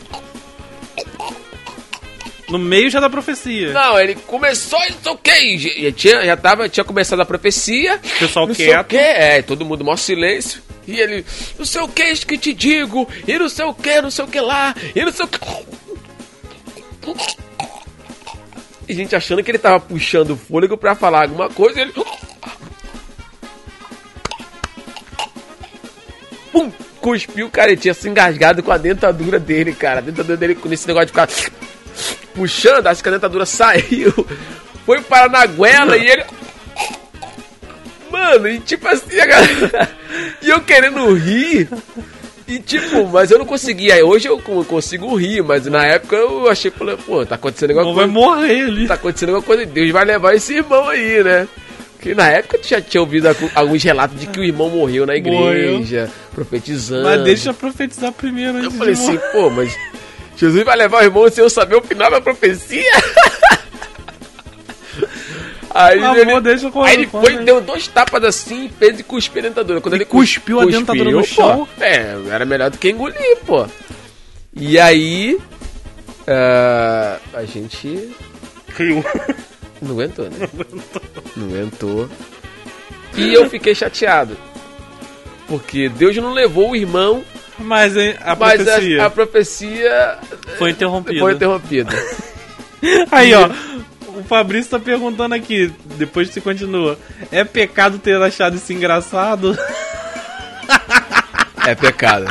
[2.48, 3.72] No meio já da profecia.
[3.72, 5.86] Não, ele começou e não sei o que.
[5.86, 7.96] E tinha, já tava, tinha começado a profecia.
[7.96, 8.86] O pessoal não sei o quieto.
[8.86, 10.62] que, é, todo mundo maior silêncio.
[10.86, 11.24] E ele,
[11.58, 14.24] não sei o que, isso que te digo, e não sei o que, não sei
[14.24, 15.40] o que lá, e não sei o que.
[18.88, 21.92] E gente achando que ele tava puxando o fôlego pra falar alguma coisa, e ele.
[26.52, 26.70] Pum!
[27.00, 29.98] Cuspiu, cara, ele tinha se engasgado com a dentadura dele, cara.
[29.98, 31.28] A dentadura dele com esse negócio de ficar
[32.36, 34.12] puxando, a dentadura saiu.
[34.84, 36.22] Foi parar na goela e ele.
[38.10, 39.90] Mano, e tipo assim, a galera...
[40.40, 41.68] e eu querendo rir.
[42.46, 44.04] E tipo, mas eu não conseguia.
[44.06, 48.04] Hoje eu co- consigo rir, mas na época eu achei, pô, tá acontecendo alguma vai
[48.04, 48.12] coisa.
[48.12, 48.86] morrer ali.
[48.86, 49.66] Tá acontecendo alguma coisa.
[49.66, 51.48] Deus vai levar esse irmão aí, né?
[51.96, 55.16] Porque na época tu já tinha ouvido alguns relatos de que o irmão morreu na
[55.16, 57.02] igreja, profetizando.
[57.02, 58.58] Mas deixa eu profetizar primeiro.
[58.58, 59.74] Eu falei assim, pô, mas
[60.36, 62.90] Jesus vai levar o irmão sem eu saber o final da profecia?
[65.76, 67.44] Aí Amor, ele, deixa eu aí ele foi, aí.
[67.44, 69.78] deu dois tapas assim, fez e cuspiu a dentadura.
[69.78, 71.68] Quando E ele cuspiu a dentadura no pô, chão?
[71.78, 73.66] É, era melhor do que engolir, pô.
[74.54, 75.38] E aí.
[76.26, 78.08] ah, a gente
[78.74, 79.04] Riu.
[79.82, 80.48] não aguentou, né?
[81.36, 82.08] Não aguentou.
[83.14, 84.34] E eu fiquei chateado.
[85.46, 87.22] Porque Deus não levou o irmão,
[87.58, 90.18] Mas a mas profecia a, a profecia
[90.58, 91.20] foi interrompida.
[91.20, 91.90] foi interrompida.
[93.10, 93.48] Aí, ó.
[94.18, 96.98] O Fabrício tá perguntando aqui, depois você continua.
[97.30, 99.56] É pecado ter achado isso engraçado?
[101.66, 102.26] É pecado.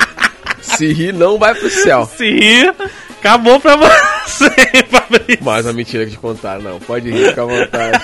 [0.61, 2.05] Se rir, não vai pro céu.
[2.17, 2.73] Se rir,
[3.19, 4.49] acabou pra você,
[4.89, 5.43] Fabrício.
[5.43, 6.79] Mais uma mentira que te contaram, não.
[6.79, 8.03] Pode rir, fica à vontade.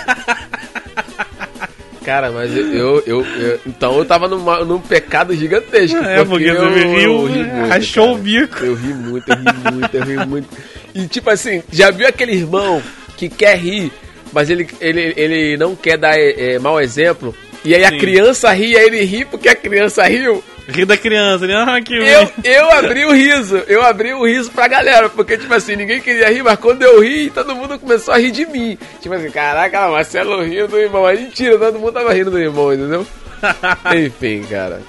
[2.12, 5.98] Cara, mas eu, eu, eu- eu- Então eu tava numa- num pecado gigantesco.
[5.98, 8.16] É, porque eu, você riu, eu ri muito, rachou cara.
[8.18, 8.66] o bico.
[8.66, 10.50] Eu ri muito, eu ri muito, eu ri muito.
[10.94, 12.84] E tipo assim, já viu aquele irmão
[13.16, 13.94] que quer rir,
[14.34, 17.34] mas ele, ele, ele não quer dar é, é, mau exemplo?
[17.64, 17.98] E aí a Sim.
[18.00, 20.44] criança ri, aí ele ri porque a criança riu?
[20.68, 21.56] Ri da criança, né?
[21.56, 25.54] Ah, que Eu, eu abri o riso, eu abri o riso pra galera, porque, tipo
[25.54, 28.78] assim, ninguém queria rir, mas quando eu ri, todo mundo começou a rir de mim.
[29.02, 32.74] Tipo assim, caraca, Marcelo rindo do irmão, mas mentira, todo mundo tava rindo do irmão,
[32.74, 33.06] entendeu?
[34.06, 34.82] Enfim, cara.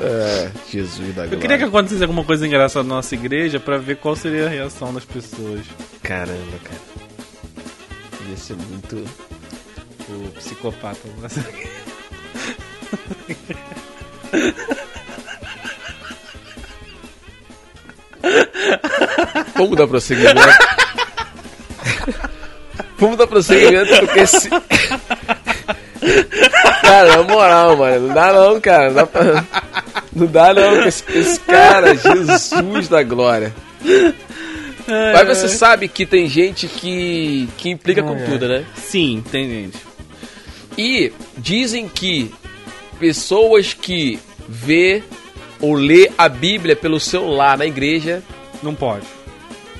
[0.00, 3.96] É, Jesus da Eu queria que acontecesse alguma coisa engraçada na nossa igreja pra ver
[3.96, 5.60] qual seria a reação das pessoas.
[6.02, 6.80] Caramba, cara.
[8.30, 9.04] Ia ser muito...
[10.08, 11.00] O psicopata.
[19.54, 20.40] Vamos dar prosseguimento.
[22.98, 24.48] Vamos dar prosseguimento, porque se...
[26.82, 28.88] Cara, na moral, mano, não dá não, cara.
[28.88, 29.44] Não dá, pra...
[30.14, 33.54] não dá não, com esse, esse cara, Jesus da glória.
[34.86, 38.64] Mas você sabe que tem gente que, que implica com tudo, né?
[38.76, 39.78] Sim, tem gente.
[40.78, 42.32] E dizem que
[42.98, 44.18] pessoas que
[44.48, 45.02] vê
[45.60, 48.22] ou lê a Bíblia pelo celular na igreja
[48.62, 49.06] Não pode.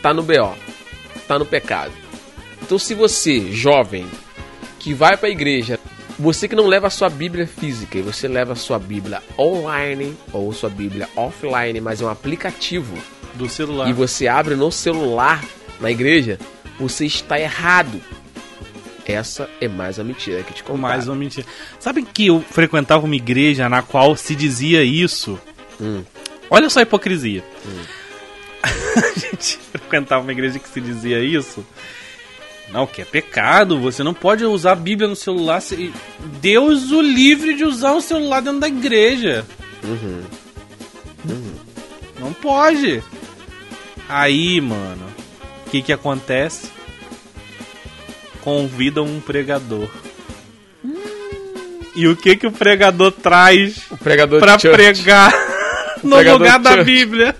[0.02, 0.54] tá no BO,
[1.28, 1.92] tá no pecado.
[2.62, 4.06] Então, se você, jovem,
[4.78, 5.78] que vai pra igreja,
[6.18, 10.16] você que não leva a sua Bíblia física e você leva a sua Bíblia online
[10.32, 12.96] ou sua Bíblia offline, mas é um aplicativo
[13.34, 13.88] Do celular.
[13.88, 15.44] e você abre no celular
[15.80, 16.38] na igreja,
[16.80, 18.00] você está errado.
[19.06, 20.80] Essa é mais a mentira que te contaram.
[20.80, 21.46] Mais uma mentira.
[21.78, 25.38] Sabe que eu frequentava uma igreja na qual se dizia isso?
[25.80, 26.02] Hum.
[26.50, 27.44] Olha só a hipocrisia.
[28.62, 31.64] a gente frequentava uma igreja que se dizia isso.
[32.72, 35.62] Não, que é pecado, você não pode usar a Bíblia no celular.
[36.40, 39.46] Deus o livre de usar o celular dentro da igreja.
[39.84, 40.24] Uhum.
[42.18, 43.02] Não pode.
[44.08, 45.06] Aí, mano,
[45.66, 46.70] o que que acontece?
[48.46, 49.88] Convida um pregador.
[51.96, 55.32] E o que que o pregador traz O pregador pra church, pregar
[56.04, 56.84] no pregador lugar da church.
[56.84, 57.34] Bíblia?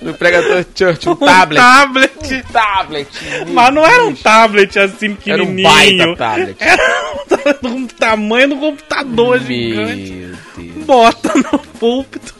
[0.00, 1.60] No pregador church, um Um tablet.
[1.60, 2.12] tablet.
[2.34, 3.08] Um tablet.
[3.48, 6.14] Mas não era um tablet assim Era um pequenininho.
[6.14, 6.56] baita tablet.
[6.62, 10.12] Era um tamanho do computador gigante.
[10.12, 10.86] Meu Deus.
[10.86, 12.34] Bota no púlpito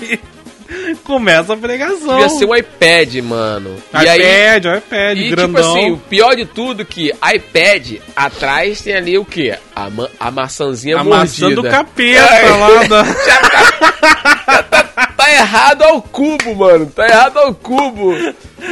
[0.00, 0.18] e
[1.04, 2.14] começa a pregação.
[2.18, 3.76] Devia ser um iPad, mano.
[4.02, 5.62] E aí, iPad, o iPad, e grandão.
[5.62, 9.56] tipo assim, o pior de tudo que iPad, atrás tem ali o quê?
[9.74, 11.62] A, ma a maçãzinha a maçã mordida.
[11.62, 12.48] do capeta É.
[12.50, 13.04] lá da...
[15.16, 16.86] Tá errado ao cubo, mano.
[16.86, 18.12] Tá errado ao cubo.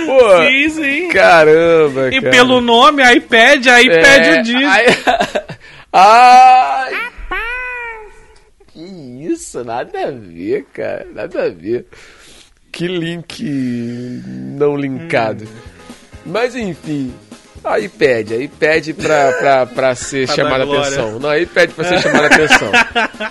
[0.07, 1.09] Pô, Sim, sim.
[1.09, 2.31] caramba, E cara.
[2.31, 4.63] pelo nome, iPad, iPad o.
[4.63, 4.87] É, Ai,
[5.93, 7.12] ai.
[9.23, 11.07] Isso, nada a ver, cara.
[11.13, 11.87] Nada a ver.
[12.71, 13.43] Que link
[14.57, 15.47] não linkado.
[16.25, 17.13] Mas enfim.
[17.65, 21.21] Aí pede, aí pede pra, pra, pra ser Pra chamada atenção.
[21.21, 22.71] Não, aí pede pra ser chamada atenção.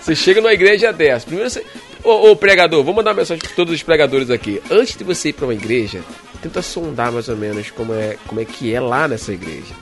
[0.02, 1.26] Você chega numa igreja dessa.
[1.26, 1.66] Primeiro você.
[2.04, 4.62] Ô, ô pregador, vou mandar uma mensagem pra todos os pregadores aqui.
[4.72, 6.02] Antes de você ir pra uma igreja,
[6.42, 9.74] tenta sondar mais ou menos como é, como é que é lá nessa igreja.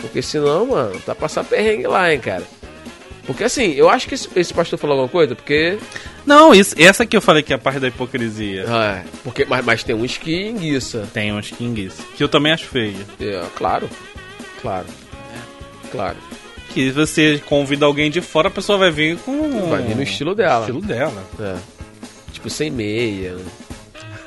[0.00, 2.44] Porque senão, mano, tá passar perrengue lá, hein, cara.
[3.28, 5.78] Porque assim, eu acho que esse, esse pastor falou alguma coisa, porque.
[6.24, 8.64] Não, isso, essa que eu falei que é a parte da hipocrisia.
[8.66, 11.06] Ah, porque mas, mas tem uns que enguiça.
[11.12, 12.02] Tem uns kings.
[12.16, 12.96] Que eu também acho feio.
[13.20, 13.86] É, claro.
[14.62, 14.86] Claro.
[15.92, 16.16] Claro.
[16.70, 19.68] Que você convida alguém de fora, a pessoa vai vir com.
[19.68, 20.60] Vai vir no estilo dela.
[20.60, 21.22] estilo dela.
[21.38, 21.56] É.
[22.32, 23.36] Tipo, sem meia.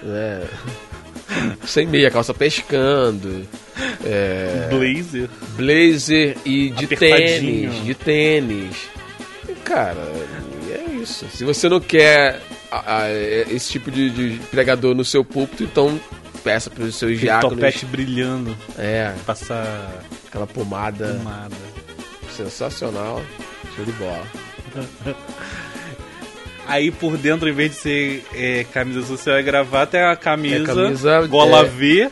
[0.04, 0.44] Né?
[1.66, 3.48] sem meia, calça pescando.
[4.06, 5.30] É, Blazer.
[5.56, 7.84] blazer e de tênis.
[7.84, 8.76] De tênis.
[9.50, 9.98] E, Cara,
[10.70, 11.26] é isso.
[11.34, 12.40] Se você não quer
[12.72, 16.00] a- a- esse tipo de, de pregador no seu púlpito, então
[16.44, 17.56] peça para os seus Aquele diáconos.
[17.60, 18.58] topete brilhando.
[18.78, 21.56] É, Passar aquela pomada pomada.
[22.36, 23.22] sensacional.
[23.76, 24.24] Show de bola.
[26.68, 30.64] Aí por dentro, em vez de ser é, camisa social e gravata, é a camisa,
[30.72, 31.64] É camisa, gola é.
[31.66, 32.10] V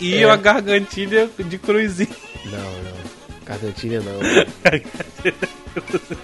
[0.00, 0.30] e É.
[0.30, 2.08] a gargantilha de cruzinho.
[2.46, 3.00] Não, não.
[3.44, 4.20] Cardantilha não.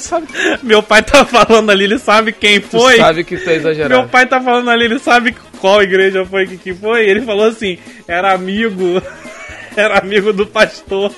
[0.00, 0.26] Sabe?
[0.62, 2.96] Meu pai tá falando ali, ele sabe quem Tu foi.
[2.96, 3.94] sabe que tá exagerado.
[3.94, 7.08] Meu pai tá falando ali, ele sabe qual igreja foi que, que foi.
[7.08, 9.02] Ele falou assim: era amigo,
[9.76, 11.12] era amigo do pastor,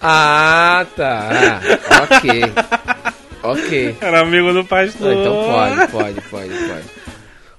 [0.00, 1.60] Ah, tá.
[2.04, 2.42] ok.
[3.42, 3.96] Ok.
[4.00, 5.12] era amigo do Ah, pastor.
[5.12, 7.05] então pode, pode, pode, pode.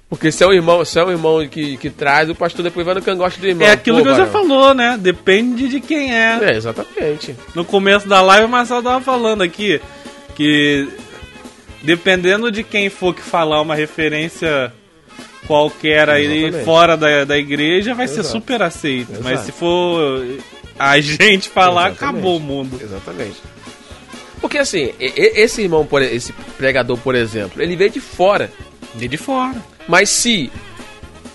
[0.10, 2.86] Porque se é um irmão, se é um irmão que, que traz, o pastor depois
[2.86, 3.68] vai no cangote do irmão.
[3.68, 4.32] É aquilo Pô, que você varão.
[4.32, 4.98] falou, né?
[5.00, 6.40] Depende de quem é.
[6.42, 7.36] É, exatamente.
[7.54, 9.82] No começo da live, o Marcelo tava falando aqui
[10.34, 10.88] que
[11.84, 14.72] dependendo de quem for que falar uma referência
[15.46, 16.66] qualquer aí Exatamente.
[16.66, 18.30] fora da, da igreja, vai ser Exato.
[18.38, 19.12] super aceito.
[19.24, 19.46] Mas Exato.
[19.46, 20.26] se for
[20.78, 22.04] a gente falar, Exatamente.
[22.04, 22.80] acabou o mundo.
[22.82, 23.38] Exatamente.
[24.40, 28.52] Porque assim, esse irmão, por, esse pregador, por exemplo, ele veio de fora.
[28.96, 29.56] De de fora.
[29.88, 30.52] Mas se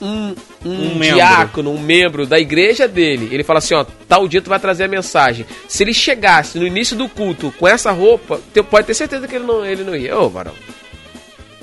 [0.02, 0.34] um,
[0.64, 4.50] um, Um diácono, um membro da igreja dele, ele fala assim, ó, tal dia tu
[4.50, 5.46] vai trazer a mensagem.
[5.68, 9.36] Se ele chegasse no início do culto com essa roupa, tu pode ter certeza que
[9.36, 10.18] ele não, ele não ia.
[10.18, 10.52] Ô, varão.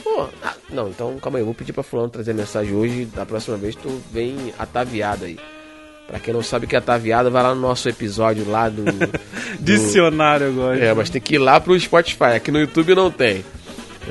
[0.02, 3.06] Pô, ah, não, então calma aí, eu vou pedir pra fulano trazer a mensagem hoje,
[3.14, 5.38] da próxima vez tu vem ataviado aí.
[6.08, 8.84] Pra quem não sabe o que é ataviado, vai lá no nosso episódio lá do...
[9.60, 10.80] do Dicionário agora.
[10.80, 12.36] é, mas tem que ir lá pro Spotify.
[12.36, 13.44] Aqui no YouTube não tem.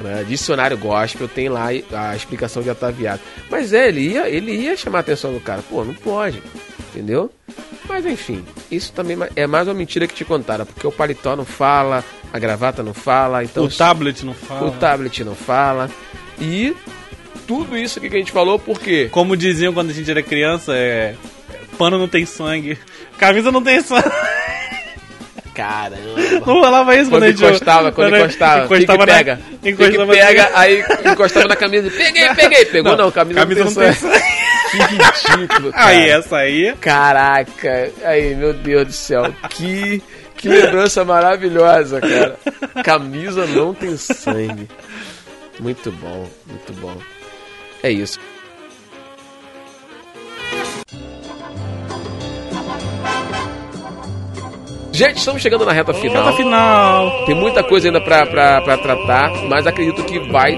[0.03, 0.25] Né?
[0.25, 3.21] Dicionário gospel tem lá a explicação de ataviado.
[3.51, 5.63] Mas é, ele ia, ele ia chamar a atenção do cara.
[5.63, 6.43] Pô, não pode.
[6.91, 7.31] Entendeu?
[7.89, 10.67] Mas enfim, isso também é mais uma mentira que te contaram.
[10.67, 14.67] Porque o paletó não fala, a gravata não fala, então o tablet não fala.
[14.69, 15.91] o tablet não fala.
[16.41, 16.75] E
[17.47, 19.09] tudo isso aqui que a gente falou, por quê?
[19.11, 21.15] Como diziam quando a gente era criança, é.
[21.79, 22.77] Pano não tem sangue.
[23.17, 24.09] Camisa não tem sangue.
[25.59, 25.99] Caramba.
[26.47, 29.71] Não falava isso quando, Quando a gente encostava, quando encostava, encostava que na- pega, que
[29.71, 33.99] encostava pega, aí encostava na camisa, peguei, peguei, pegou não, camisa, camisa não tem sangue.
[33.99, 34.25] sangue.
[34.71, 34.79] Que
[35.37, 35.87] ridículo, cara.
[35.89, 36.75] Aí, essa aí.
[36.81, 40.01] Caraca, aí, meu Deus do céu, que,
[40.37, 42.37] que lembrança maravilhosa, cara.
[42.85, 44.69] Camisa não tem sangue.
[45.59, 46.97] Muito bom, muito bom.
[47.83, 48.21] É isso.
[54.99, 56.25] Gente, estamos chegando na reta final.
[56.25, 57.25] Reta final.
[57.25, 60.57] Tem muita coisa ainda pra, pra, pra tratar, mas acredito que vai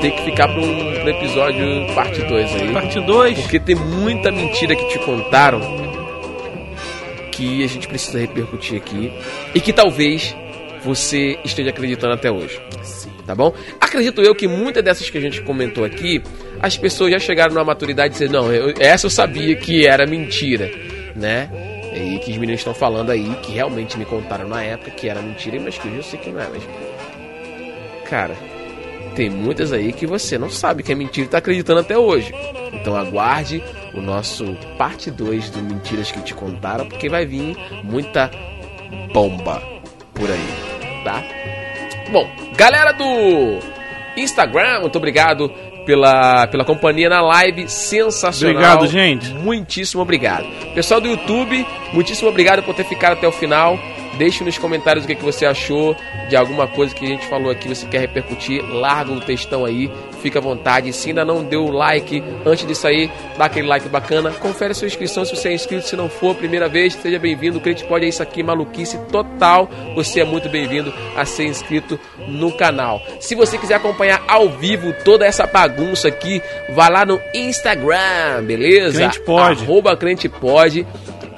[0.00, 2.72] ter que ficar para um pra episódio parte 2 aí.
[2.72, 3.38] Parte 2.
[3.40, 5.60] Porque tem muita mentira que te contaram
[7.32, 9.12] que a gente precisa repercutir aqui
[9.54, 10.34] e que talvez
[10.82, 12.58] você esteja acreditando até hoje.
[13.26, 13.52] Tá bom?
[13.78, 16.22] Acredito eu que muitas dessas que a gente comentou aqui,
[16.62, 20.06] as pessoas já chegaram numa maturidade e dizer, não, eu- essa eu sabia que era
[20.06, 20.70] mentira,
[21.14, 21.50] né?
[21.96, 25.22] E que os meninos estão falando aí, que realmente me contaram na época que era
[25.22, 26.62] mentira, mas que hoje eu sei que não é, mas.
[28.04, 28.36] Cara,
[29.14, 32.34] tem muitas aí que você não sabe que é mentira e tá acreditando até hoje.
[32.72, 33.62] Então aguarde
[33.94, 34.44] o nosso
[34.76, 38.30] parte 2 do Mentiras que te contaram, porque vai vir muita
[39.14, 39.62] bomba
[40.12, 41.24] por aí, tá?
[42.12, 43.58] Bom, galera do
[44.16, 45.50] Instagram, muito obrigado
[45.86, 48.56] pela, pela companhia na live, sensacional.
[48.56, 49.32] Obrigado, gente.
[49.32, 50.44] Muitíssimo obrigado.
[50.74, 53.78] Pessoal do YouTube, muitíssimo obrigado por ter ficado até o final.
[54.18, 55.96] Deixe nos comentários o que, que você achou
[56.28, 59.90] de alguma coisa que a gente falou aqui, você quer repercutir, larga o textão aí,
[60.22, 60.92] fica à vontade.
[60.92, 64.30] Se ainda não deu o like antes de sair, dá aquele like bacana.
[64.32, 67.58] Confere a sua inscrição se você é inscrito, se não for, primeira vez, seja bem-vindo.
[67.58, 69.68] O Crente Pode é isso aqui, maluquice total.
[69.94, 73.00] Você é muito bem-vindo a ser inscrito no canal.
[73.20, 78.98] Se você quiser acompanhar ao vivo toda essa bagunça aqui, vá lá no Instagram, beleza?
[78.98, 79.62] Crente Pode.
[79.62, 80.86] Arroba Crente Pode.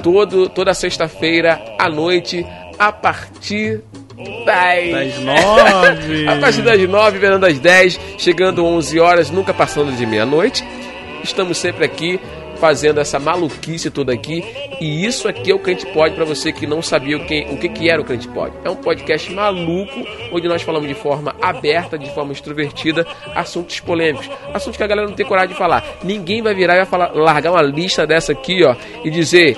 [0.02, 2.46] Todo, toda sexta-feira à noite,
[2.78, 3.82] a partir
[4.44, 4.90] das...
[4.90, 6.28] Das nove.
[6.28, 10.64] A partir das 9, virando às 10, chegando 11 horas, nunca passando de meia-noite.
[11.22, 12.20] Estamos sempre aqui
[12.58, 14.44] fazendo essa maluquice toda aqui.
[14.80, 17.56] E isso aqui é o Crente Pode para você que não sabia o que, o
[17.56, 18.54] que, que era o Crente Pode.
[18.64, 24.28] É um podcast maluco, onde nós falamos de forma aberta, de forma extrovertida, assuntos polêmicos.
[24.52, 25.84] Assuntos que a galera não tem coragem de falar.
[26.02, 28.74] Ninguém vai virar e vai falar, largar uma lista dessa aqui, ó,
[29.04, 29.56] e dizer: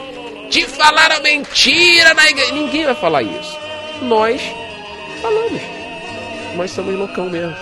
[0.50, 2.52] Te falaram mentira na igreja.
[2.52, 3.56] Ninguém vai falar isso.
[4.02, 4.42] Nós
[5.22, 5.60] falamos.
[6.56, 7.54] Nós somos loucão mesmo.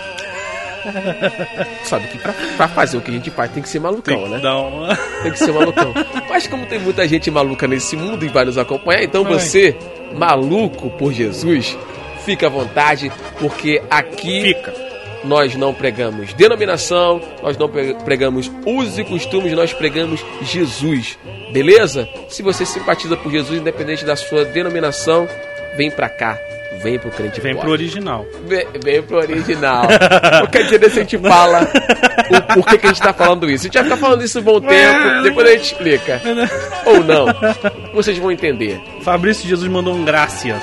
[1.84, 4.24] Sabe que pra, pra fazer o que a gente faz tem que ser malucão, Tem
[4.39, 4.51] que né?
[4.53, 4.97] uma...
[5.22, 5.93] Tem que ser malucão.
[6.28, 9.32] Mas como tem muita gente maluca nesse mundo e vai nos acompanhar, então Ai.
[9.34, 9.76] você,
[10.14, 11.76] maluco por Jesus,
[12.24, 14.88] fica à vontade, porque aqui Fica.
[15.25, 21.19] Nós não pregamos denominação, nós não pre- pregamos usos e costumes, nós pregamos Jesus.
[21.53, 22.09] Beleza?
[22.29, 25.29] Se você simpatiza por Jesus, independente da sua denominação,
[25.77, 26.39] vem pra cá.
[26.81, 27.64] Vem pro crente Vem Pode.
[27.64, 28.25] pro original.
[28.47, 29.89] Vem, vem pro original.
[30.39, 31.62] Qualquer dia desse a gente fala
[32.31, 33.64] o porquê que a gente tá falando isso.
[33.64, 36.23] A gente vai ficar falando isso um bom tempo, depois a gente explica.
[36.87, 37.27] Ou não.
[37.93, 38.81] Vocês vão entender.
[39.03, 40.62] Fabrício Jesus mandou um graças.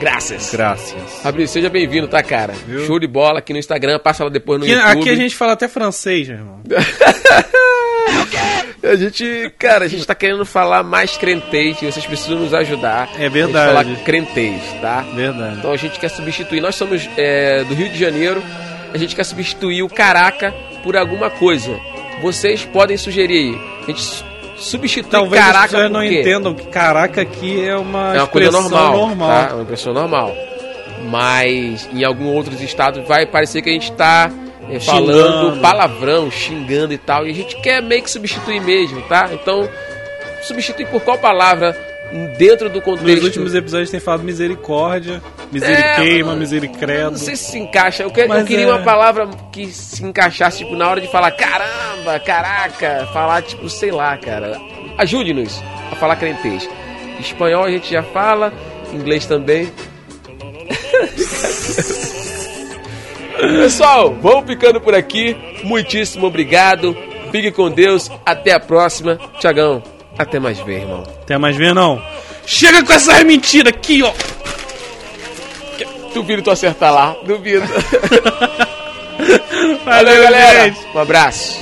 [0.00, 0.50] Graças.
[0.52, 0.94] Graças.
[1.22, 2.54] Fabrício, seja bem-vindo, tá, cara?
[2.86, 5.00] Show de bola aqui no Instagram, passa lá depois no Aqui, YouTube.
[5.00, 6.60] aqui a gente fala até francês, meu irmão.
[8.80, 13.08] A gente, cara, a gente tá querendo falar mais crentez e vocês precisam nos ajudar.
[13.18, 13.68] É A verdade.
[13.88, 15.00] gente falar crentez, tá?
[15.14, 15.56] Verdade.
[15.58, 16.60] Então a gente quer substituir.
[16.60, 18.42] Nós somos é, do Rio de Janeiro.
[18.94, 21.76] A gente quer substituir o caraca por alguma coisa.
[22.22, 23.60] Vocês podem sugerir aí.
[23.82, 24.24] A gente
[24.58, 28.18] su- substitui Talvez as caraca pessoas por não entendam que caraca aqui é uma, É
[28.18, 29.28] uma coisa expressão normal, normal.
[29.28, 29.50] Tá?
[29.50, 30.34] É uma pessoa normal.
[31.04, 34.30] Mas em alguns outros estados vai parecer que a gente tá
[34.70, 35.60] é, falando Xingando.
[35.60, 37.26] palavrão, xingando e tal.
[37.26, 39.30] E a gente quer meio que substituir mesmo, tá?
[39.32, 39.68] Então,
[40.42, 41.74] substituir por qual palavra
[42.38, 43.06] dentro do contexto.
[43.16, 47.10] Nos últimos episódios tem falado misericórdia, miseriqueima, É, misericredo.
[47.12, 48.02] Não sei se se encaixa.
[48.02, 48.68] Eu, que- eu queria é.
[48.68, 53.90] uma palavra que se encaixasse, tipo, na hora de falar caramba, caraca, falar, tipo, sei
[53.90, 54.58] lá, cara.
[54.96, 56.68] Ajude-nos a falar crentez.
[57.20, 58.52] Espanhol a gente já fala,
[58.92, 59.70] inglês também.
[63.38, 65.36] Pessoal, vamos ficando por aqui.
[65.62, 66.96] Muitíssimo obrigado.
[67.30, 68.10] Fique com Deus.
[68.26, 69.18] Até a próxima.
[69.38, 69.82] Tiagão,
[70.18, 71.02] até mais ver, irmão.
[71.22, 72.02] Até mais ver, não.
[72.44, 74.12] Chega com essas mentiras aqui, ó.
[76.14, 77.16] Duvido tu acertar lá.
[77.24, 77.66] Duvido.
[79.84, 80.64] Valeu, Valeu, galera.
[80.64, 80.80] gente.
[80.94, 81.60] Um abraço.